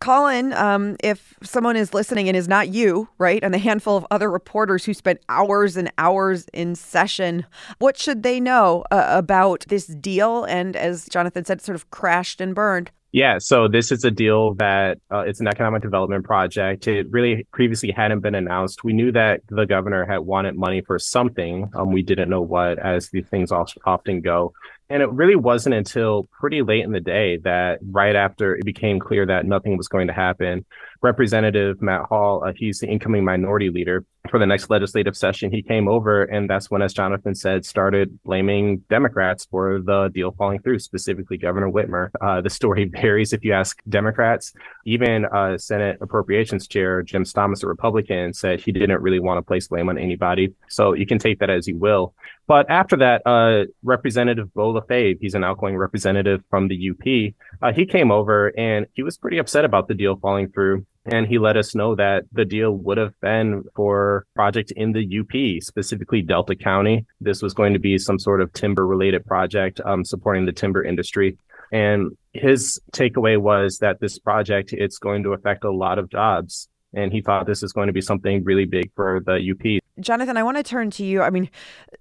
Colin, 0.00 0.52
um, 0.52 0.96
if 1.02 1.34
someone 1.42 1.76
is 1.76 1.94
listening 1.94 2.28
and 2.28 2.36
is 2.36 2.48
not 2.48 2.68
you, 2.68 3.08
right, 3.18 3.42
and 3.42 3.52
the 3.54 3.58
handful 3.58 3.96
of 3.96 4.06
other 4.10 4.30
reporters 4.30 4.84
who 4.84 4.94
spent 4.94 5.20
hours 5.28 5.76
and 5.76 5.92
hours 5.98 6.46
in 6.52 6.74
session, 6.74 7.46
what 7.78 7.98
should 7.98 8.22
they 8.22 8.40
know 8.40 8.84
uh, 8.90 9.06
about 9.08 9.64
this 9.68 9.86
deal? 9.86 10.44
And 10.44 10.76
as 10.76 11.06
Jonathan 11.06 11.44
said, 11.44 11.60
sort 11.60 11.76
of 11.76 11.90
crashed 11.90 12.40
and 12.40 12.54
burned. 12.54 12.90
Yeah, 13.12 13.38
so 13.38 13.66
this 13.66 13.90
is 13.90 14.04
a 14.04 14.10
deal 14.10 14.54
that 14.54 14.98
uh, 15.12 15.24
it's 15.26 15.40
an 15.40 15.48
economic 15.48 15.82
development 15.82 16.24
project. 16.24 16.86
It 16.86 17.10
really 17.10 17.44
previously 17.52 17.90
hadn't 17.90 18.20
been 18.20 18.36
announced. 18.36 18.84
We 18.84 18.92
knew 18.92 19.10
that 19.10 19.40
the 19.48 19.66
governor 19.66 20.06
had 20.06 20.18
wanted 20.18 20.54
money 20.54 20.80
for 20.82 20.96
something. 21.00 21.68
Um, 21.74 21.90
we 21.90 22.02
didn't 22.02 22.30
know 22.30 22.40
what, 22.40 22.78
as 22.78 23.08
these 23.10 23.26
things 23.28 23.50
often 23.50 24.20
go. 24.20 24.52
And 24.88 25.02
it 25.02 25.10
really 25.10 25.34
wasn't 25.34 25.74
until 25.74 26.28
pretty 26.38 26.62
late 26.62 26.84
in 26.84 26.92
the 26.92 27.00
day 27.00 27.38
that 27.38 27.80
right 27.90 28.14
after 28.14 28.54
it 28.54 28.64
became 28.64 29.00
clear 29.00 29.26
that 29.26 29.44
nothing 29.44 29.76
was 29.76 29.88
going 29.88 30.06
to 30.06 30.12
happen, 30.12 30.64
Representative 31.02 31.80
Matt 31.80 32.02
Hall, 32.08 32.44
uh, 32.44 32.52
he's 32.54 32.80
the 32.80 32.86
incoming 32.86 33.24
minority 33.24 33.70
leader 33.70 34.04
for 34.28 34.38
the 34.38 34.46
next 34.46 34.68
legislative 34.68 35.16
session. 35.16 35.50
He 35.50 35.62
came 35.62 35.88
over, 35.88 36.24
and 36.24 36.48
that's 36.48 36.70
when, 36.70 36.82
as 36.82 36.92
Jonathan 36.92 37.34
said, 37.34 37.64
started 37.64 38.22
blaming 38.22 38.78
Democrats 38.90 39.46
for 39.50 39.80
the 39.80 40.10
deal 40.12 40.32
falling 40.32 40.60
through, 40.60 40.78
specifically 40.78 41.38
Governor 41.38 41.70
Whitmer. 41.70 42.10
Uh, 42.20 42.40
the 42.40 42.50
story 42.50 42.84
varies 43.00 43.32
if 43.32 43.44
you 43.44 43.52
ask 43.52 43.80
Democrats. 43.88 44.52
Even 44.84 45.24
uh, 45.24 45.56
Senate 45.56 45.98
Appropriations 46.00 46.66
Chair 46.68 47.02
Jim 47.02 47.24
Stamas, 47.24 47.62
a 47.62 47.66
Republican, 47.66 48.34
said 48.34 48.60
he 48.60 48.72
didn't 48.72 49.00
really 49.00 49.20
want 49.20 49.38
to 49.38 49.42
place 49.42 49.68
blame 49.68 49.88
on 49.88 49.98
anybody. 49.98 50.54
So 50.68 50.92
you 50.92 51.06
can 51.06 51.18
take 51.18 51.38
that 51.38 51.50
as 51.50 51.66
you 51.66 51.78
will. 51.78 52.14
But 52.46 52.68
after 52.68 52.96
that, 52.96 53.22
uh, 53.26 53.66
Representative 53.82 54.52
Beau 54.52 54.74
LaFave, 54.74 55.18
he's 55.20 55.34
an 55.34 55.44
outgoing 55.44 55.76
representative 55.76 56.42
from 56.50 56.68
the 56.68 56.90
UP, 56.90 57.34
uh, 57.62 57.72
he 57.72 57.86
came 57.86 58.10
over 58.10 58.48
and 58.58 58.86
he 58.94 59.02
was 59.02 59.16
pretty 59.16 59.38
upset 59.38 59.64
about 59.64 59.88
the 59.88 59.94
deal 59.94 60.16
falling 60.16 60.50
through. 60.50 60.84
And 61.06 61.26
he 61.26 61.38
let 61.38 61.56
us 61.56 61.74
know 61.74 61.94
that 61.94 62.24
the 62.32 62.44
deal 62.44 62.72
would 62.72 62.98
have 62.98 63.18
been 63.20 63.64
for 63.74 64.26
project 64.34 64.70
in 64.72 64.92
the 64.92 65.20
UP, 65.20 65.62
specifically 65.62 66.20
Delta 66.20 66.54
County. 66.54 67.06
This 67.20 67.40
was 67.40 67.54
going 67.54 67.72
to 67.72 67.78
be 67.78 67.96
some 67.96 68.18
sort 68.18 68.42
of 68.42 68.52
timber 68.52 68.86
related 68.86 69.24
project 69.24 69.80
um, 69.84 70.04
supporting 70.04 70.44
the 70.44 70.52
timber 70.52 70.84
industry. 70.84 71.38
And 71.72 72.16
his 72.32 72.80
takeaway 72.92 73.38
was 73.38 73.78
that 73.78 74.00
this 74.00 74.18
project, 74.18 74.72
it's 74.72 74.98
going 74.98 75.22
to 75.22 75.32
affect 75.32 75.64
a 75.64 75.70
lot 75.70 75.98
of 75.98 76.10
jobs. 76.10 76.68
And 76.92 77.12
he 77.12 77.20
thought 77.22 77.46
this 77.46 77.62
is 77.62 77.72
going 77.72 77.86
to 77.86 77.92
be 77.92 78.00
something 78.00 78.44
really 78.44 78.64
big 78.66 78.90
for 78.94 79.20
the 79.24 79.36
UP. 79.52 79.80
Jonathan, 80.00 80.36
I 80.36 80.42
want 80.42 80.56
to 80.56 80.62
turn 80.62 80.90
to 80.92 81.04
you. 81.04 81.22
I 81.22 81.30
mean, 81.30 81.50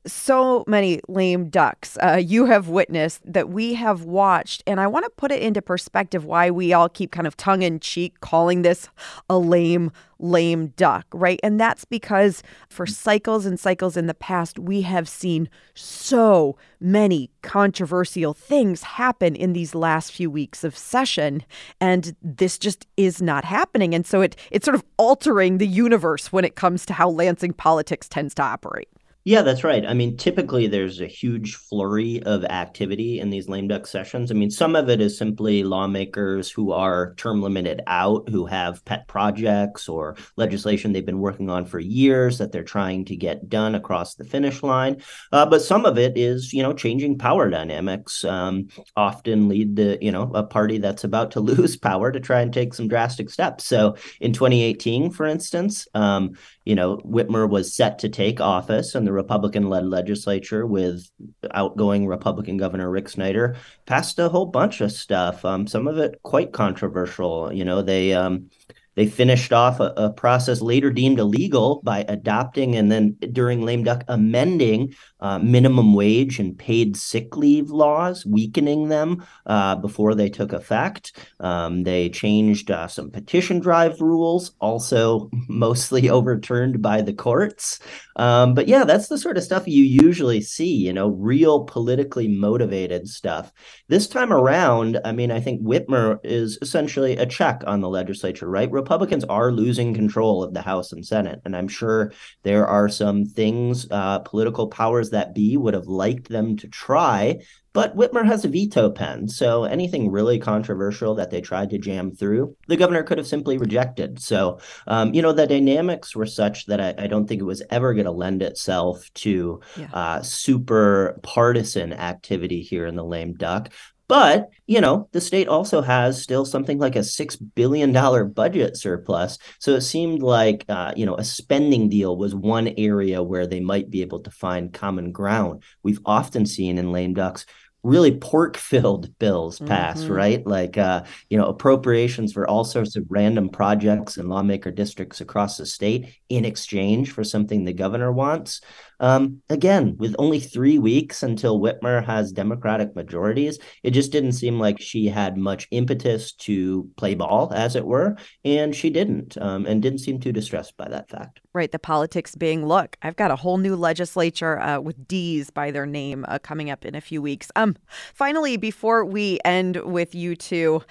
so 0.05 0.63
many 0.67 1.01
lame 1.07 1.49
ducks 1.49 1.97
uh, 2.01 2.21
you 2.23 2.45
have 2.45 2.67
witnessed 2.69 3.21
that 3.31 3.49
we 3.49 3.73
have 3.75 4.03
watched. 4.03 4.63
And 4.65 4.79
I 4.79 4.87
want 4.87 5.05
to 5.05 5.11
put 5.11 5.31
it 5.31 5.41
into 5.41 5.61
perspective 5.61 6.25
why 6.25 6.49
we 6.51 6.73
all 6.73 6.89
keep 6.89 7.11
kind 7.11 7.27
of 7.27 7.37
tongue 7.37 7.61
in 7.61 7.79
cheek 7.79 8.19
calling 8.21 8.61
this 8.61 8.89
a 9.29 9.37
lame 9.37 9.91
lame 10.19 10.67
duck, 10.75 11.05
right? 11.13 11.39
And 11.43 11.59
that's 11.59 11.85
because 11.85 12.43
for 12.69 12.85
mm. 12.85 12.91
cycles 12.91 13.45
and 13.45 13.59
cycles 13.59 13.97
in 13.97 14.07
the 14.07 14.13
past, 14.13 14.59
we 14.59 14.81
have 14.81 15.07
seen 15.07 15.49
so 15.73 16.57
many 16.79 17.29
controversial 17.41 18.33
things 18.33 18.83
happen 18.83 19.35
in 19.35 19.53
these 19.53 19.73
last 19.73 20.11
few 20.11 20.29
weeks 20.29 20.63
of 20.63 20.77
session. 20.77 21.43
And 21.79 22.15
this 22.21 22.57
just 22.57 22.85
is 22.97 23.21
not 23.21 23.45
happening. 23.45 23.95
And 23.95 24.05
so 24.05 24.21
it, 24.21 24.35
it's 24.51 24.65
sort 24.65 24.75
of 24.75 24.83
altering 24.97 25.57
the 25.57 25.67
universe 25.67 26.31
when 26.31 26.45
it 26.45 26.55
comes 26.55 26.85
to 26.87 26.93
how 26.93 27.09
Lansing 27.09 27.53
politics 27.53 28.07
tends 28.07 28.33
to 28.35 28.43
operate. 28.43 28.89
Yeah, 29.25 29.41
that's 29.41 29.65
right. 29.65 29.85
I 29.85 29.93
mean, 29.93 30.15
typically 30.15 30.67
there's 30.67 31.01
a 31.01 31.05
huge 31.05 31.55
flurry 31.55 32.23
of 32.23 32.45
activity 32.45 33.19
in 33.19 33.29
these 33.29 33.49
lame 33.49 33.67
duck 33.67 33.85
sessions. 33.85 34.31
I 34.31 34.33
mean, 34.33 34.49
some 34.49 34.77
of 34.77 34.89
it 34.89 35.01
is 35.01 35.17
simply 35.17 35.63
lawmakers 35.63 36.49
who 36.49 36.71
are 36.71 37.13
term 37.15 37.41
limited 37.41 37.81
out, 37.85 38.29
who 38.29 38.45
have 38.45 38.83
pet 38.85 39.07
projects 39.07 39.89
or 39.89 40.15
legislation 40.37 40.93
they've 40.93 41.05
been 41.05 41.19
working 41.19 41.49
on 41.49 41.65
for 41.65 41.79
years 41.79 42.37
that 42.37 42.53
they're 42.53 42.63
trying 42.63 43.03
to 43.05 43.15
get 43.15 43.49
done 43.49 43.75
across 43.75 44.15
the 44.15 44.23
finish 44.23 44.63
line. 44.63 45.01
Uh, 45.33 45.45
but 45.45 45.61
some 45.61 45.85
of 45.85 45.97
it 45.97 46.17
is, 46.17 46.53
you 46.53 46.63
know, 46.63 46.73
changing 46.73 47.17
power 47.17 47.49
dynamics. 47.49 48.23
Um, 48.23 48.69
often 48.95 49.49
lead 49.49 49.75
to, 49.75 50.03
you 50.03 50.11
know, 50.11 50.31
a 50.33 50.43
party 50.43 50.77
that's 50.77 51.03
about 51.03 51.31
to 51.31 51.39
lose 51.41 51.75
power 51.75 52.11
to 52.11 52.19
try 52.21 52.39
and 52.41 52.53
take 52.53 52.73
some 52.73 52.87
drastic 52.87 53.29
steps. 53.29 53.65
So 53.65 53.97
in 54.21 54.31
2018, 54.31 55.11
for 55.11 55.25
instance, 55.25 55.87
um, 55.93 56.31
you 56.69 56.75
know, 56.75 56.97
Whitmer 56.97 57.49
was 57.49 57.73
set 57.73 57.97
to 57.97 58.09
take 58.09 58.39
office 58.39 58.93
and 58.93 59.07
the 59.07 59.11
Republican 59.11 59.69
led 59.69 59.87
legislature 59.87 60.67
with 60.67 61.09
outgoing 61.49 62.05
Republican 62.05 62.57
Governor 62.57 62.91
Rick 62.91 63.09
Snyder 63.09 63.55
passed 63.87 64.19
a 64.19 64.29
whole 64.29 64.45
bunch 64.45 64.79
of 64.79 64.91
stuff. 64.91 65.43
Um, 65.43 65.65
some 65.65 65.87
of 65.87 65.97
it 65.97 66.21
quite 66.21 66.53
controversial. 66.53 67.51
You 67.51 67.65
know, 67.65 67.81
they 67.81 68.13
um, 68.13 68.51
they 68.99 69.07
finished 69.07 69.53
off 69.53 69.79
a, 69.79 69.93
a, 69.95 70.09
process 70.11 70.59
later 70.59 70.89
deemed 70.89 71.19
illegal 71.19 71.79
by 71.85 72.03
adopting 72.09 72.75
and 72.75 72.91
then 72.91 73.15
during 73.31 73.61
lame 73.61 73.81
duck 73.81 74.03
amending 74.09 74.93
uh, 75.21 75.39
minimum 75.39 75.93
wage 75.93 76.37
and 76.37 76.57
paid 76.57 76.97
sick 76.97 77.37
leave 77.37 77.69
laws, 77.69 78.25
weakening 78.25 78.89
them 78.89 79.25
uh, 79.45 79.75
before 79.75 80.15
they 80.15 80.29
took 80.29 80.51
effect. 80.51 81.17
Um, 81.39 81.83
they 81.83 82.09
changed 82.09 82.71
uh, 82.71 82.87
some 82.87 83.09
petition 83.09 83.59
drive 83.59 84.01
rules, 84.01 84.51
also 84.59 85.29
mostly 85.47 86.09
overturned 86.09 86.81
by 86.81 87.01
the 87.01 87.13
courts. 87.13 87.79
Um, 88.17 88.53
but 88.53 88.67
yeah, 88.67 88.83
that's 88.83 89.07
the 89.07 89.17
sort 89.17 89.37
of 89.37 89.43
stuff 89.43 89.65
you 89.65 89.83
usually 89.83 90.41
see, 90.41 90.73
you 90.73 90.91
know, 90.91 91.07
real 91.07 91.63
politically 91.63 92.27
motivated 92.27 93.07
stuff. 93.07 93.53
This 93.87 94.07
time 94.07 94.33
around, 94.33 94.99
I 95.05 95.13
mean, 95.13 95.31
I 95.31 95.39
think 95.39 95.61
Whitmer 95.61 96.19
is 96.23 96.57
essentially 96.61 97.15
a 97.15 97.25
check 97.25 97.63
on 97.65 97.79
the 97.79 97.89
legislature, 97.89 98.49
right? 98.49 98.69
Republicans 98.89 99.23
are 99.25 99.51
losing 99.51 99.93
control 99.93 100.41
of 100.41 100.55
the 100.55 100.63
House 100.63 100.91
and 100.91 101.05
Senate. 101.05 101.39
And 101.45 101.55
I'm 101.55 101.67
sure 101.67 102.11
there 102.41 102.65
are 102.65 102.89
some 102.89 103.23
things 103.23 103.85
uh, 103.91 104.17
political 104.19 104.67
powers 104.67 105.11
that 105.11 105.35
be 105.35 105.57
would 105.57 105.75
have 105.75 105.85
liked 105.85 106.27
them 106.27 106.57
to 106.57 106.67
try. 106.67 107.37
But 107.71 107.95
Whitmer 107.95 108.25
has 108.25 108.45
a 108.45 108.47
veto 108.47 108.89
pen, 108.89 109.27
so 109.27 109.63
anything 109.63 110.09
really 110.09 110.39
controversial 110.39 111.13
that 111.15 111.29
they 111.29 111.39
tried 111.39 111.69
to 111.69 111.77
jam 111.77 112.15
through, 112.15 112.55
the 112.67 112.75
governor 112.75 113.03
could 113.03 113.19
have 113.19 113.27
simply 113.27 113.59
rejected. 113.59 114.19
So, 114.19 114.59
um, 114.87 115.13
you 115.13 115.21
know, 115.21 115.33
the 115.33 115.45
dynamics 115.45 116.15
were 116.15 116.25
such 116.25 116.65
that 116.65 116.81
I, 116.81 116.95
I 116.97 117.05
don't 117.05 117.27
think 117.27 117.41
it 117.41 117.45
was 117.45 117.61
ever 117.69 117.93
going 117.93 118.07
to 118.07 118.11
lend 118.11 118.41
itself 118.41 119.07
to 119.25 119.61
yeah. 119.77 119.89
uh, 119.93 120.23
super 120.23 121.19
partisan 121.21 121.93
activity 121.93 122.63
here 122.63 122.87
in 122.87 122.95
the 122.95 123.05
lame 123.05 123.35
duck. 123.35 123.69
But, 124.09 124.49
you 124.65 124.81
know, 124.81 125.07
the 125.11 125.21
state 125.21 125.47
also 125.47 125.81
has 125.81 126.21
still 126.21 126.43
something 126.43 126.79
like 126.79 126.95
a 126.95 127.03
$6 127.03 127.37
billion 127.53 127.93
budget 128.33 128.75
surplus. 128.75 129.37
So 129.59 129.75
it 129.75 129.81
seemed 129.81 130.23
like, 130.23 130.65
uh, 130.67 130.93
you 130.97 131.05
know, 131.05 131.15
a 131.15 131.23
spending 131.23 131.89
deal 131.89 132.17
was 132.17 132.33
one 132.33 132.69
area 132.75 133.21
where 133.21 133.45
they 133.45 133.59
might 133.59 133.91
be 133.91 134.01
able 134.01 134.19
to 134.21 134.31
find 134.31 134.73
common 134.73 135.11
ground. 135.11 135.63
We've 135.83 136.01
often 136.05 136.47
seen 136.47 136.79
in 136.79 136.91
lame 136.91 137.13
ducks 137.13 137.45
really 137.83 138.17
pork 138.17 138.57
filled 138.57 139.17
bills 139.19 139.59
pass 139.59 140.01
mm-hmm. 140.01 140.13
right 140.13 140.47
like 140.47 140.77
uh 140.77 141.03
you 141.29 141.37
know 141.37 141.45
appropriations 141.45 142.33
for 142.33 142.49
all 142.49 142.63
sorts 142.63 142.95
of 142.95 143.05
random 143.09 143.49
projects 143.49 144.17
and 144.17 144.29
lawmaker 144.29 144.71
districts 144.71 145.21
across 145.21 145.57
the 145.57 145.65
state 145.65 146.15
in 146.29 146.45
exchange 146.45 147.11
for 147.11 147.23
something 147.23 147.63
the 147.63 147.73
governor 147.73 148.11
wants 148.11 148.61
um, 148.99 149.41
again, 149.49 149.95
with 149.97 150.15
only 150.19 150.39
three 150.39 150.77
weeks 150.77 151.23
until 151.23 151.59
Whitmer 151.59 152.05
has 152.05 152.31
Democratic 152.31 152.95
majorities, 152.95 153.57
it 153.83 153.91
just 153.91 154.11
didn't 154.11 154.33
seem 154.33 154.59
like 154.59 154.79
she 154.79 155.07
had 155.07 155.37
much 155.37 155.67
impetus 155.71 156.33
to 156.33 156.89
play 156.97 157.15
ball, 157.15 157.51
as 157.53 157.75
it 157.75 157.85
were, 157.85 158.17
and 158.43 158.75
she 158.75 158.89
didn't, 158.89 159.37
um, 159.37 159.65
and 159.65 159.81
didn't 159.81 159.99
seem 159.99 160.19
too 160.19 160.33
distressed 160.33 160.75
by 160.75 160.87
that 160.89 161.09
fact. 161.09 161.39
Right. 161.53 161.71
The 161.71 161.79
politics 161.79 162.35
being, 162.35 162.65
look, 162.65 162.97
I've 163.01 163.15
got 163.15 163.31
a 163.31 163.35
whole 163.35 163.57
new 163.57 163.75
legislature 163.75 164.59
uh, 164.59 164.79
with 164.79 165.07
D's 165.07 165.49
by 165.49 165.71
their 165.71 165.85
name 165.85 166.25
uh, 166.27 166.39
coming 166.39 166.69
up 166.69 166.85
in 166.85 166.93
a 166.93 167.01
few 167.01 167.21
weeks. 167.21 167.51
Um, 167.55 167.68
finally, 168.13 168.57
before 168.57 169.03
we 169.05 169.39
end 169.45 169.77
with 169.77 170.15
you 170.15 170.35
two. 170.35 170.83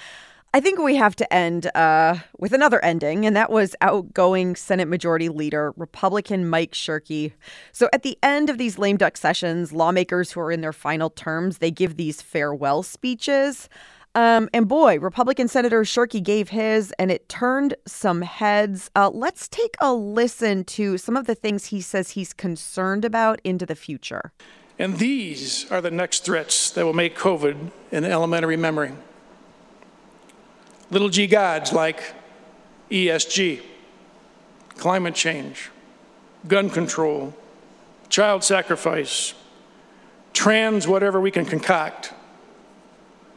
I 0.55 0.61
think 0.61 0.79
we 0.79 0.97
have 0.97 1.15
to 1.17 1.31
end 1.33 1.71
uh, 1.75 2.17
with 2.39 2.55
another 2.55 2.83
ending, 2.83 3.27
and 3.27 3.37
that 3.37 3.51
was 3.51 3.77
outgoing 3.83 4.57
Senate 4.57 4.89
Majority 4.89 5.29
Leader, 5.29 5.75
Republican 5.77 6.49
Mike 6.49 6.73
Shirkey. 6.73 7.33
So 7.71 7.91
at 7.93 8.03
the 8.03 8.17
end 8.23 8.49
of 8.49 8.57
these 8.57 8.79
lame 8.79 8.97
duck 8.97 9.19
sessions, 9.19 9.75
lawmakers 9.75 10.33
who 10.33 10.41
are 10.41 10.51
in 10.51 10.63
their 10.63 10.73
final 10.73 11.11
terms, 11.11 11.59
they 11.59 11.71
give 11.71 11.97
these 11.97 12.23
farewell 12.23 12.83
speeches. 12.83 13.69
Um, 14.15 14.49
and 14.55 14.67
boy, 14.67 14.99
Republican 14.99 15.49
Senator 15.49 15.83
Shirkey 15.83 16.23
gave 16.23 16.49
his, 16.49 16.93
and 16.99 17.11
it 17.11 17.29
turned 17.29 17.75
some 17.87 18.23
heads. 18.23 18.91
Uh, 18.97 19.11
let's 19.11 19.49
take 19.49 19.77
a 19.81 19.93
listen 19.93 20.65
to 20.65 20.97
some 20.97 21.17
of 21.17 21.27
the 21.27 21.35
things 21.35 21.67
he 21.67 21.83
says 21.83 22.13
he's 22.13 22.33
concerned 22.33 23.05
about 23.05 23.39
into 23.45 23.67
the 23.67 23.77
future. 23.77 24.33
And 24.79 24.97
these 24.99 25.71
are 25.73 25.81
the 25.81 25.91
next 25.91 26.25
threats 26.25 26.71
that 26.71 26.85
will 26.85 26.93
make 26.93 27.17
COVID 27.17 27.71
an 27.91 28.05
elementary 28.05 28.57
memory. 28.57 28.93
Little 30.91 31.09
g 31.09 31.27
gods 31.27 31.73
like 31.73 32.15
ESG, 32.91 33.61
climate 34.77 35.15
change, 35.15 35.71
gun 36.47 36.71
control, 36.71 37.35
child 38.09 38.45
sacrifice, 38.45 39.35
trans 40.33 40.87
whatever 40.87 41.21
we 41.21 41.31
can 41.31 41.45
concoct, 41.45 42.13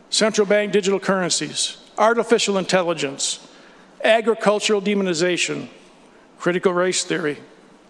central 0.10 0.46
bank 0.46 0.72
digital 0.72 1.00
currencies, 1.00 1.78
artificial 1.98 2.58
intelligence, 2.58 3.48
agricultural 4.04 4.82
demonization, 4.82 5.68
critical 6.38 6.74
race 6.74 7.04
theory, 7.04 7.38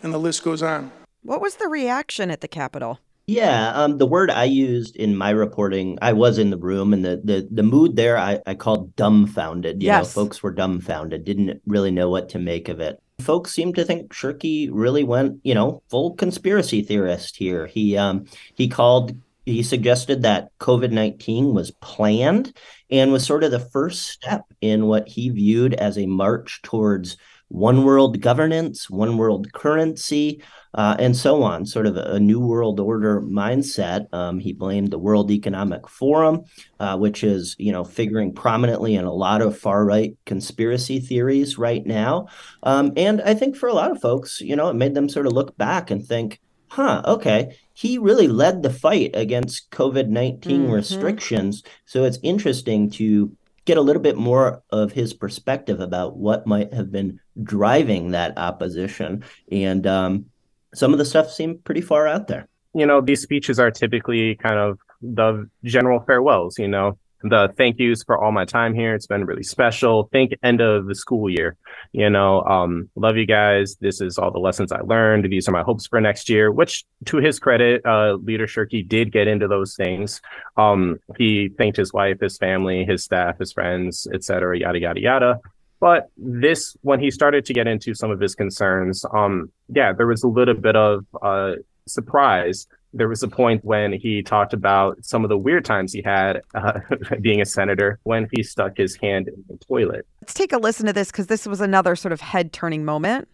and 0.02 0.14
the 0.14 0.18
list 0.18 0.44
goes 0.44 0.64
on. 0.64 0.92
What 1.24 1.42
was 1.42 1.56
the 1.56 1.68
reaction 1.68 2.32
at 2.32 2.42
the 2.42 2.48
Capitol? 2.48 3.00
Yeah, 3.28 3.72
um, 3.74 3.98
the 3.98 4.06
word 4.06 4.32
I 4.32 4.46
used 4.46 4.96
in 4.96 5.16
my 5.16 5.30
reporting, 5.30 5.98
I 6.02 6.14
was 6.14 6.38
in 6.38 6.50
the 6.50 6.58
room, 6.58 6.94
and 6.94 7.06
the 7.06 7.22
the 7.24 7.48
the 7.52 7.64
mood 7.64 7.96
there, 7.96 8.18
I, 8.18 8.40
I 8.46 8.56
called 8.56 8.96
dumbfounded. 8.96 9.82
You 9.82 9.88
yes. 9.88 10.04
know, 10.16 10.24
folks 10.24 10.42
were 10.42 10.52
dumbfounded, 10.52 11.24
didn't 11.24 11.62
really 11.66 11.92
know 11.92 12.10
what 12.10 12.30
to 12.30 12.40
make 12.40 12.68
of 12.68 12.80
it. 12.80 13.02
Folks 13.22 13.52
seemed 13.52 13.76
to 13.76 13.86
think 13.86 14.14
Shirkey 14.14 14.70
really 14.72 15.04
went, 15.04 15.40
you 15.44 15.54
know, 15.54 15.84
full 15.90 16.16
conspiracy 16.16 16.82
theorist 16.82 17.38
here. 17.38 17.68
He 17.68 17.96
um 17.96 18.26
he 18.56 18.68
called 18.68 19.16
he 19.46 19.64
suggested 19.64 20.22
that 20.24 20.50
COVID 20.60 20.92
19 20.92 21.54
was 21.54 21.72
planned 21.72 22.56
and 22.90 23.12
was 23.12 23.26
sort 23.26 23.44
of 23.44 23.52
the 23.52 23.60
first 23.60 24.10
step 24.10 24.44
in 24.62 24.88
what 24.88 25.08
he 25.08 25.30
viewed 25.30 25.74
as 25.74 25.98
a 25.98 26.06
march 26.06 26.62
towards 26.64 27.18
one 27.52 27.84
world 27.84 28.22
governance, 28.22 28.90
one 28.90 29.18
world 29.18 29.52
currency, 29.52 30.42
uh, 30.74 30.96
and 31.00 31.18
so 31.18 31.44
on, 31.44 31.66
sort 31.66 31.86
of 31.86 31.98
a, 31.98 32.20
new 32.20 32.40
world 32.40 32.80
order 32.80 33.22
mindset. 33.22 34.12
Um, 34.14 34.40
he 34.40 34.54
blamed 34.54 34.92
the 34.92 35.00
World 35.00 35.30
Economic 35.32 35.88
Forum, 35.88 36.46
uh, 36.80 36.98
which 36.98 37.24
is, 37.24 37.56
you 37.60 37.74
know, 37.74 37.84
figuring 37.84 38.34
prominently 38.34 38.96
in 38.96 39.04
a 39.04 39.14
lot 39.14 39.42
of 39.42 39.58
far 39.58 39.84
right 39.84 40.16
conspiracy 40.26 41.00
theories 41.00 41.58
right 41.58 41.86
now. 41.86 42.28
Um, 42.64 42.94
and 42.96 43.22
I 43.22 43.34
think 43.34 43.58
for 43.58 43.68
a 43.68 43.74
lot 43.74 43.92
of 43.92 44.00
folks, 44.00 44.40
you 44.40 44.56
know, 44.56 44.70
it 44.70 44.76
made 44.76 44.94
them 44.94 45.10
sort 45.10 45.28
of 45.28 45.34
look 45.34 45.58
back 45.58 45.92
and 45.92 46.06
think, 46.06 46.40
huh, 46.70 47.02
okay, 47.06 47.58
he 47.74 47.98
really 47.98 48.30
led 48.30 48.64
the 48.64 48.72
fight 48.72 49.12
against 49.14 49.70
COVID 49.72 50.08
19 50.08 50.62
mm-hmm. 50.62 50.72
restrictions. 50.72 51.64
So 51.86 52.06
it's 52.06 52.20
interesting 52.24 52.90
to 52.92 53.36
get 53.66 53.78
a 53.78 53.82
little 53.82 54.02
bit 54.02 54.18
more 54.18 54.64
of 54.72 54.92
his 54.92 55.14
perspective 55.14 55.80
about 55.80 56.18
what 56.18 56.48
might 56.48 56.74
have 56.74 56.92
been 56.92 57.20
driving 57.42 58.12
that 58.12 58.38
opposition. 58.38 59.24
And 59.52 59.86
um, 59.88 60.26
some 60.74 60.94
of 60.94 61.00
the 61.00 61.06
stuff 61.06 61.32
seemed 61.32 61.64
pretty 61.64 61.82
far 61.82 62.08
out 62.08 62.28
there. 62.28 62.48
You 62.74 62.86
know, 62.86 63.02
these 63.02 63.22
speeches 63.22 63.60
are 63.60 63.72
typically 63.72 64.36
kind 64.36 64.58
of 64.58 64.80
the 65.02 65.50
general 65.64 66.00
farewells, 66.02 66.58
you 66.58 66.68
know, 66.68 66.98
the 67.24 67.54
thank 67.58 67.80
yous 67.80 68.04
for 68.04 68.18
all 68.18 68.32
my 68.32 68.46
time 68.46 68.74
here. 68.74 68.96
It's 68.96 69.08
been 69.08 69.26
really 69.26 69.44
special. 69.44 70.10
Think 70.12 70.34
end 70.44 70.62
of 70.62 70.88
the 70.88 70.96
school 70.96 71.30
year. 71.30 71.56
You 71.92 72.10
know, 72.10 72.42
um, 72.44 72.90
love 72.96 73.18
you 73.18 73.26
guys. 73.26 73.76
This 73.80 74.02
is 74.02 74.18
all 74.18 74.32
the 74.32 74.40
lessons 74.40 74.72
I 74.72 74.82
learned. 74.82 75.30
These 75.30 75.48
are 75.48 75.52
my 75.52 75.62
hopes 75.62 75.88
for 75.88 76.02
next 76.02 76.30
year, 76.30 76.52
which 76.52 76.86
to 77.06 77.18
his 77.18 77.40
credit, 77.40 77.86
uh, 77.86 78.14
Leader 78.14 78.48
Shirkey 78.48 78.88
did 78.88 79.12
get 79.12 79.28
into 79.28 79.48
those 79.48 79.76
things. 79.76 80.22
Um, 80.58 81.00
he 81.18 81.50
thanked 81.58 81.78
his 81.78 81.94
wife, 81.94 82.20
his 82.20 82.38
family, 82.38 82.86
his 82.86 83.04
staff, 83.04 83.38
his 83.40 83.54
friends, 83.54 84.08
etc. 84.14 84.58
yada, 84.58 84.80
yada, 84.80 85.00
yada. 85.00 85.40
But 85.82 86.10
this, 86.16 86.78
when 86.82 87.02
he 87.02 87.12
started 87.12 87.44
to 87.46 87.54
get 87.54 87.68
into 87.68 87.94
some 87.94 88.10
of 88.10 88.22
his 88.22 88.36
concerns, 88.36 89.04
um, 89.14 89.52
yeah, 89.68 89.92
there 89.92 90.08
was 90.08 90.24
a 90.24 90.30
little 90.30 90.54
bit 90.54 90.78
of 90.78 91.06
uh, 91.22 91.56
surprise 91.86 92.68
there 92.94 93.08
was 93.08 93.24
a 93.24 93.28
point 93.28 93.64
when 93.64 93.94
he 93.94 94.22
talked 94.22 94.54
about 94.54 95.04
some 95.04 95.24
of 95.24 95.30
the 95.30 95.38
weird 95.38 95.64
times 95.64 95.94
he 95.94 96.02
had 96.02 96.42
uh, 96.56 96.80
being 97.22 97.42
a 97.42 97.46
senator 97.46 98.00
when 98.04 98.28
he 98.34 98.44
stuck 98.44 98.78
his 98.78 98.96
hand 98.98 99.28
in 99.28 99.44
the 99.48 99.58
toilet. 99.66 100.06
Let's 100.22 100.34
take 100.34 100.52
a 100.52 100.58
listen 100.58 100.86
to 100.88 100.94
this 100.94 101.10
because 101.10 101.28
this 101.28 101.46
was 101.46 101.62
another 101.62 101.96
sort 101.96 102.12
of 102.12 102.22
head 102.22 102.52
turning 102.52 102.84
moment. 102.84 103.28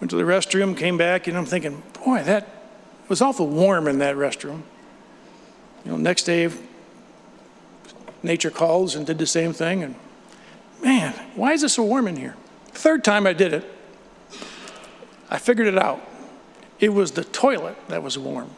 Went 0.00 0.10
to 0.10 0.16
the 0.16 0.22
restroom, 0.22 0.76
came 0.76 0.96
back, 0.96 1.26
and 1.26 1.36
I'm 1.36 1.46
thinking, 1.46 1.82
boy, 2.04 2.22
that 2.24 2.48
was 3.08 3.20
awful 3.20 3.46
warm 3.48 3.86
in 3.86 3.98
that 3.98 4.16
restroom. 4.16 4.62
You 5.84 5.92
know, 5.92 5.96
next 5.96 6.24
day, 6.24 6.50
nature 8.22 8.50
calls 8.50 8.94
and 8.94 9.06
did 9.06 9.18
the 9.18 9.26
same 9.26 9.52
thing. 9.52 9.82
And 9.82 9.94
man, 10.82 11.12
why 11.34 11.52
is 11.52 11.62
it 11.62 11.68
so 11.70 11.82
warm 11.82 12.08
in 12.08 12.16
here? 12.16 12.36
Third 12.72 13.04
time 13.04 13.26
I 13.26 13.32
did 13.32 13.52
it, 13.52 13.70
I 15.28 15.38
figured 15.38 15.66
it 15.66 15.78
out. 15.78 16.00
It 16.78 16.90
was 16.90 17.12
the 17.12 17.24
toilet 17.24 17.76
that 17.88 18.02
was 18.02 18.16
warm. 18.16 18.50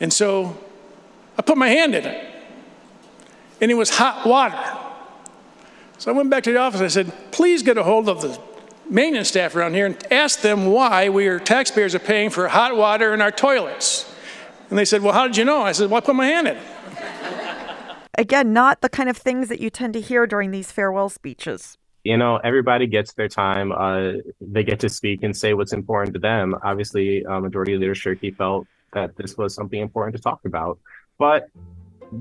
And 0.00 0.12
so 0.12 0.56
I 1.36 1.42
put 1.42 1.58
my 1.58 1.68
hand 1.68 1.94
in 1.94 2.04
it, 2.04 2.34
and 3.60 3.70
it 3.70 3.74
was 3.74 3.90
hot 3.90 4.26
water. 4.26 4.58
So 5.98 6.12
I 6.12 6.14
went 6.14 6.30
back 6.30 6.44
to 6.44 6.52
the 6.52 6.58
office. 6.58 6.80
I 6.80 6.88
said, 6.88 7.12
please 7.32 7.64
get 7.64 7.76
a 7.76 7.82
hold 7.82 8.08
of 8.08 8.22
the 8.22 8.38
maintenance 8.88 9.28
staff 9.28 9.56
around 9.56 9.74
here 9.74 9.86
and 9.86 10.12
ask 10.12 10.40
them 10.40 10.66
why 10.66 11.08
we 11.08 11.26
are 11.26 11.40
taxpayers 11.40 11.94
are 11.94 11.98
paying 11.98 12.30
for 12.30 12.46
hot 12.48 12.76
water 12.76 13.12
in 13.12 13.20
our 13.20 13.32
toilets. 13.32 14.14
And 14.70 14.78
they 14.78 14.84
said, 14.84 15.02
well, 15.02 15.12
how 15.12 15.26
did 15.26 15.36
you 15.36 15.44
know? 15.44 15.62
I 15.62 15.72
said, 15.72 15.90
well, 15.90 15.98
I 15.98 16.00
put 16.00 16.14
my 16.14 16.26
hand 16.26 16.48
in 16.48 16.56
it. 16.56 16.62
Again, 18.18 18.52
not 18.52 18.80
the 18.80 18.88
kind 18.88 19.08
of 19.08 19.16
things 19.16 19.48
that 19.48 19.60
you 19.60 19.70
tend 19.70 19.92
to 19.92 20.00
hear 20.00 20.26
during 20.26 20.50
these 20.50 20.72
farewell 20.72 21.08
speeches. 21.08 21.78
You 22.02 22.16
know, 22.16 22.38
everybody 22.38 22.88
gets 22.88 23.12
their 23.12 23.28
time. 23.28 23.70
Uh, 23.70 24.14
they 24.40 24.64
get 24.64 24.80
to 24.80 24.88
speak 24.88 25.22
and 25.22 25.36
say 25.36 25.54
what's 25.54 25.72
important 25.72 26.14
to 26.14 26.20
them. 26.20 26.56
Obviously, 26.64 27.24
uh, 27.24 27.38
Majority 27.38 27.76
Leader 27.76 27.94
Shirkey 27.94 28.34
felt 28.34 28.66
that 28.92 29.16
this 29.16 29.36
was 29.36 29.54
something 29.54 29.80
important 29.80 30.16
to 30.16 30.22
talk 30.22 30.40
about. 30.44 30.80
But 31.16 31.48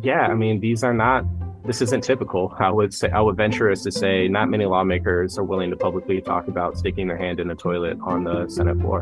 yeah, 0.03 0.27
I 0.27 0.35
mean, 0.35 0.59
these 0.59 0.83
are 0.83 0.93
not. 0.93 1.25
This 1.65 1.81
isn't 1.81 2.03
typical. 2.03 2.55
I 2.59 2.69
would 2.69 2.93
say 2.93 3.09
I 3.09 3.19
would 3.19 3.35
venture 3.35 3.71
as 3.71 3.81
to 3.83 3.91
say 3.91 4.27
not 4.27 4.49
many 4.49 4.65
lawmakers 4.65 5.39
are 5.39 5.43
willing 5.43 5.71
to 5.71 5.77
publicly 5.77 6.21
talk 6.21 6.47
about 6.47 6.77
sticking 6.77 7.07
their 7.07 7.17
hand 7.17 7.39
in 7.39 7.49
a 7.49 7.55
toilet 7.55 7.97
on 8.03 8.23
the 8.23 8.47
Senate 8.49 8.79
floor. 8.79 9.01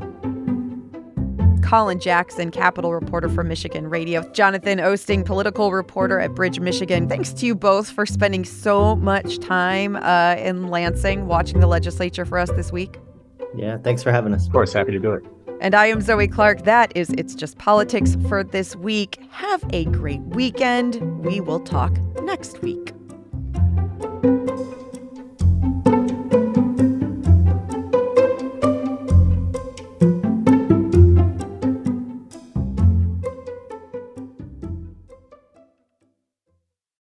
Colin 1.66 2.00
Jackson, 2.00 2.52
Capitol 2.52 2.94
reporter 2.94 3.28
for 3.28 3.44
Michigan 3.44 3.90
Radio. 3.90 4.22
Jonathan 4.32 4.80
Oosting, 4.80 5.26
political 5.26 5.72
reporter 5.72 6.20
at 6.20 6.36
Bridge, 6.36 6.60
Michigan. 6.60 7.10
Thanks 7.10 7.34
to 7.34 7.46
you 7.46 7.56
both 7.56 7.90
for 7.90 8.06
spending 8.06 8.46
so 8.46 8.96
much 8.96 9.40
time 9.40 9.96
uh, 9.96 10.36
in 10.38 10.68
Lansing 10.68 11.28
watching 11.28 11.60
the 11.60 11.68
legislature 11.68 12.26
for 12.26 12.38
us 12.38 12.52
this 12.52 12.72
week. 12.72 13.00
Yeah, 13.56 13.78
thanks 13.80 14.04
for 14.04 14.12
having 14.12 14.34
us. 14.34 14.46
Of 14.46 14.52
course, 14.52 14.74
happy 14.74 14.92
to 14.92 15.00
do 15.00 15.14
it. 15.14 15.24
And 15.62 15.74
I 15.74 15.88
am 15.88 16.02
Zoe 16.02 16.28
Clark. 16.28 16.64
That 16.64 16.96
is 16.96 17.10
It's 17.12 17.34
Just 17.34 17.58
Politics 17.58 18.18
for 18.28 18.44
this 18.44 18.76
week. 18.76 19.20
Have 19.32 19.64
a 19.72 19.86
great 19.86 20.22
weekend. 20.22 21.02
We 21.26 21.40
will 21.40 21.62
talk 21.62 21.98
next 22.22 22.62
week. 22.62 22.94